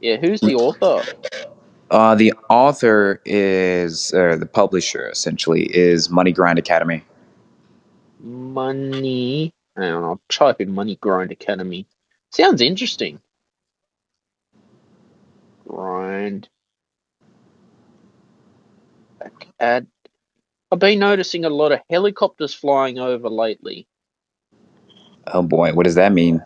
[0.00, 1.08] Yeah, who's the author?
[1.90, 7.04] Uh, the author is, or the publisher essentially, is Money Grind Academy.
[8.20, 9.54] Money.
[9.76, 11.86] Hang on, I'll type in Money Grind Academy.
[12.32, 13.20] Sounds interesting.
[15.68, 16.48] Grind.
[19.62, 19.86] Add.
[20.72, 23.86] I've been noticing a lot of helicopters flying over lately.
[25.26, 26.42] Oh boy, what does that mean?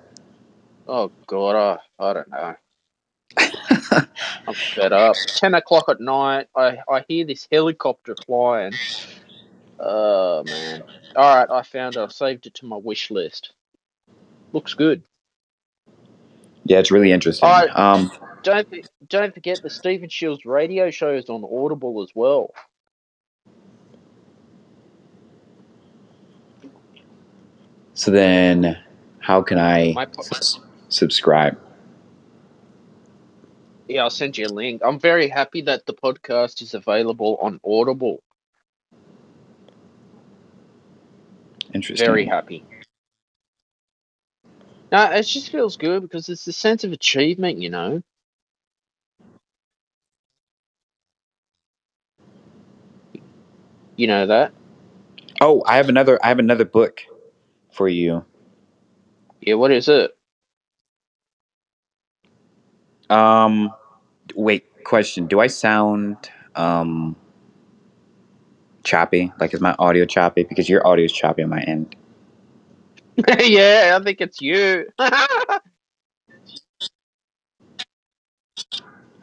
[0.86, 2.54] Oh god, I, I don't know.
[4.46, 5.16] I'm fed up.
[5.28, 8.74] Ten o'clock at night, I, I hear this helicopter flying.
[9.80, 10.82] Oh man.
[11.16, 12.00] Alright, I found it.
[12.00, 13.52] I saved it to my wish list.
[14.52, 15.02] Looks good.
[16.64, 17.48] Yeah, it's really interesting.
[17.48, 17.70] Alright.
[17.74, 18.10] Um,
[18.42, 18.68] Don't
[19.08, 22.52] don't forget the Stephen Shiels radio show is on Audible as well.
[27.96, 28.78] So then,
[29.20, 31.58] how can I My po- subs- subscribe?
[33.88, 34.82] Yeah, I'll send you a link.
[34.84, 38.22] I'm very happy that the podcast is available on Audible.
[41.74, 42.06] Interesting.
[42.06, 42.64] Very happy.
[44.92, 48.02] No, it just feels good because it's a sense of achievement, you know.
[53.96, 54.52] You know that?
[55.40, 56.18] Oh, I have another.
[56.24, 57.00] I have another book
[57.76, 58.24] for you.
[59.42, 60.12] Yeah, what is it?
[63.10, 63.72] Um,
[64.36, 64.64] wait.
[64.84, 66.16] Question: Do I sound
[66.56, 67.16] um
[68.84, 69.32] choppy?
[69.40, 70.44] Like, is my audio choppy?
[70.44, 71.96] Because your audio is choppy on my end.
[73.40, 74.86] yeah, I think it's you.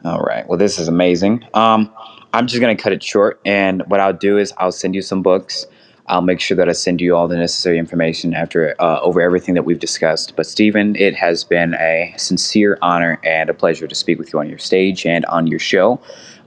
[0.04, 0.48] All right.
[0.48, 1.46] Well, this is amazing.
[1.54, 1.92] Um,
[2.34, 5.22] I'm just gonna cut it short, and what I'll do is I'll send you some
[5.22, 5.66] books.
[6.06, 9.54] I'll make sure that I send you all the necessary information after uh, over everything
[9.54, 10.36] that we've discussed.
[10.36, 14.38] But Stephen, it has been a sincere honor and a pleasure to speak with you
[14.38, 16.00] on your stage and on your show.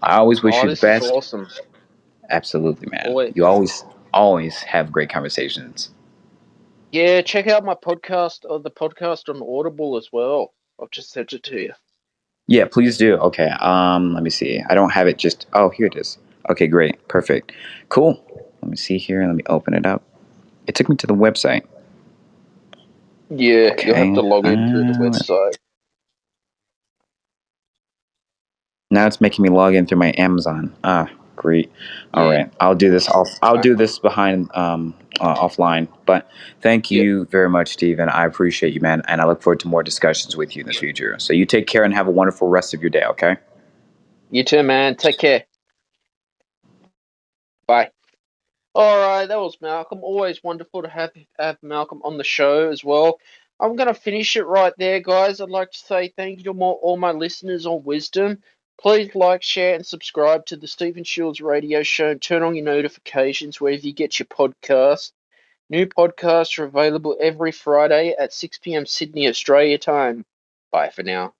[0.03, 1.11] I always wish oh, you the best.
[1.11, 1.47] awesome.
[2.29, 3.07] Absolutely, man.
[3.07, 3.33] Always.
[3.35, 3.83] You always
[4.13, 5.89] always have great conversations.
[6.91, 10.53] Yeah, check out my podcast or the podcast on Audible as well.
[10.81, 11.73] I've just sent it to you.
[12.47, 13.15] Yeah, please do.
[13.17, 13.49] Okay.
[13.59, 14.61] Um, let me see.
[14.69, 16.17] I don't have it just oh here it is.
[16.49, 17.07] Okay, great.
[17.07, 17.51] Perfect.
[17.89, 18.23] Cool.
[18.67, 19.25] Let me see here.
[19.25, 20.03] Let me open it up.
[20.67, 21.65] It took me to the website.
[23.29, 25.55] Yeah, you'll have to log in through the uh, website.
[28.91, 30.75] Now it's making me log in through my Amazon.
[30.83, 31.71] Ah, great.
[32.13, 32.29] All Yeah.
[32.29, 33.07] right, I'll do this.
[33.09, 33.29] Off.
[33.41, 35.87] I'll do this behind um uh, offline.
[36.05, 36.29] But
[36.61, 38.09] thank you very much, Stephen.
[38.09, 40.73] I appreciate you, man, and I look forward to more discussions with you in the
[40.73, 41.15] future.
[41.19, 43.05] So you take care and have a wonderful rest of your day.
[43.05, 43.37] Okay.
[44.31, 44.95] You too, man.
[44.97, 45.45] Take care.
[47.67, 47.91] Bye.
[48.77, 50.03] All right, that was Malcolm.
[50.03, 53.19] Always wonderful to have have Malcolm on the show as well.
[53.59, 55.41] I'm gonna finish it right there, guys.
[55.41, 58.43] I'd like to say thank you to more, all my listeners on Wisdom.
[58.79, 62.11] Please like, share, and subscribe to the Stephen Shiels Radio Show.
[62.11, 65.11] And turn on your notifications wherever you get your podcast.
[65.71, 68.85] New podcasts are available every Friday at 6 p.m.
[68.85, 70.23] Sydney, Australia time.
[70.71, 71.33] Bye for now.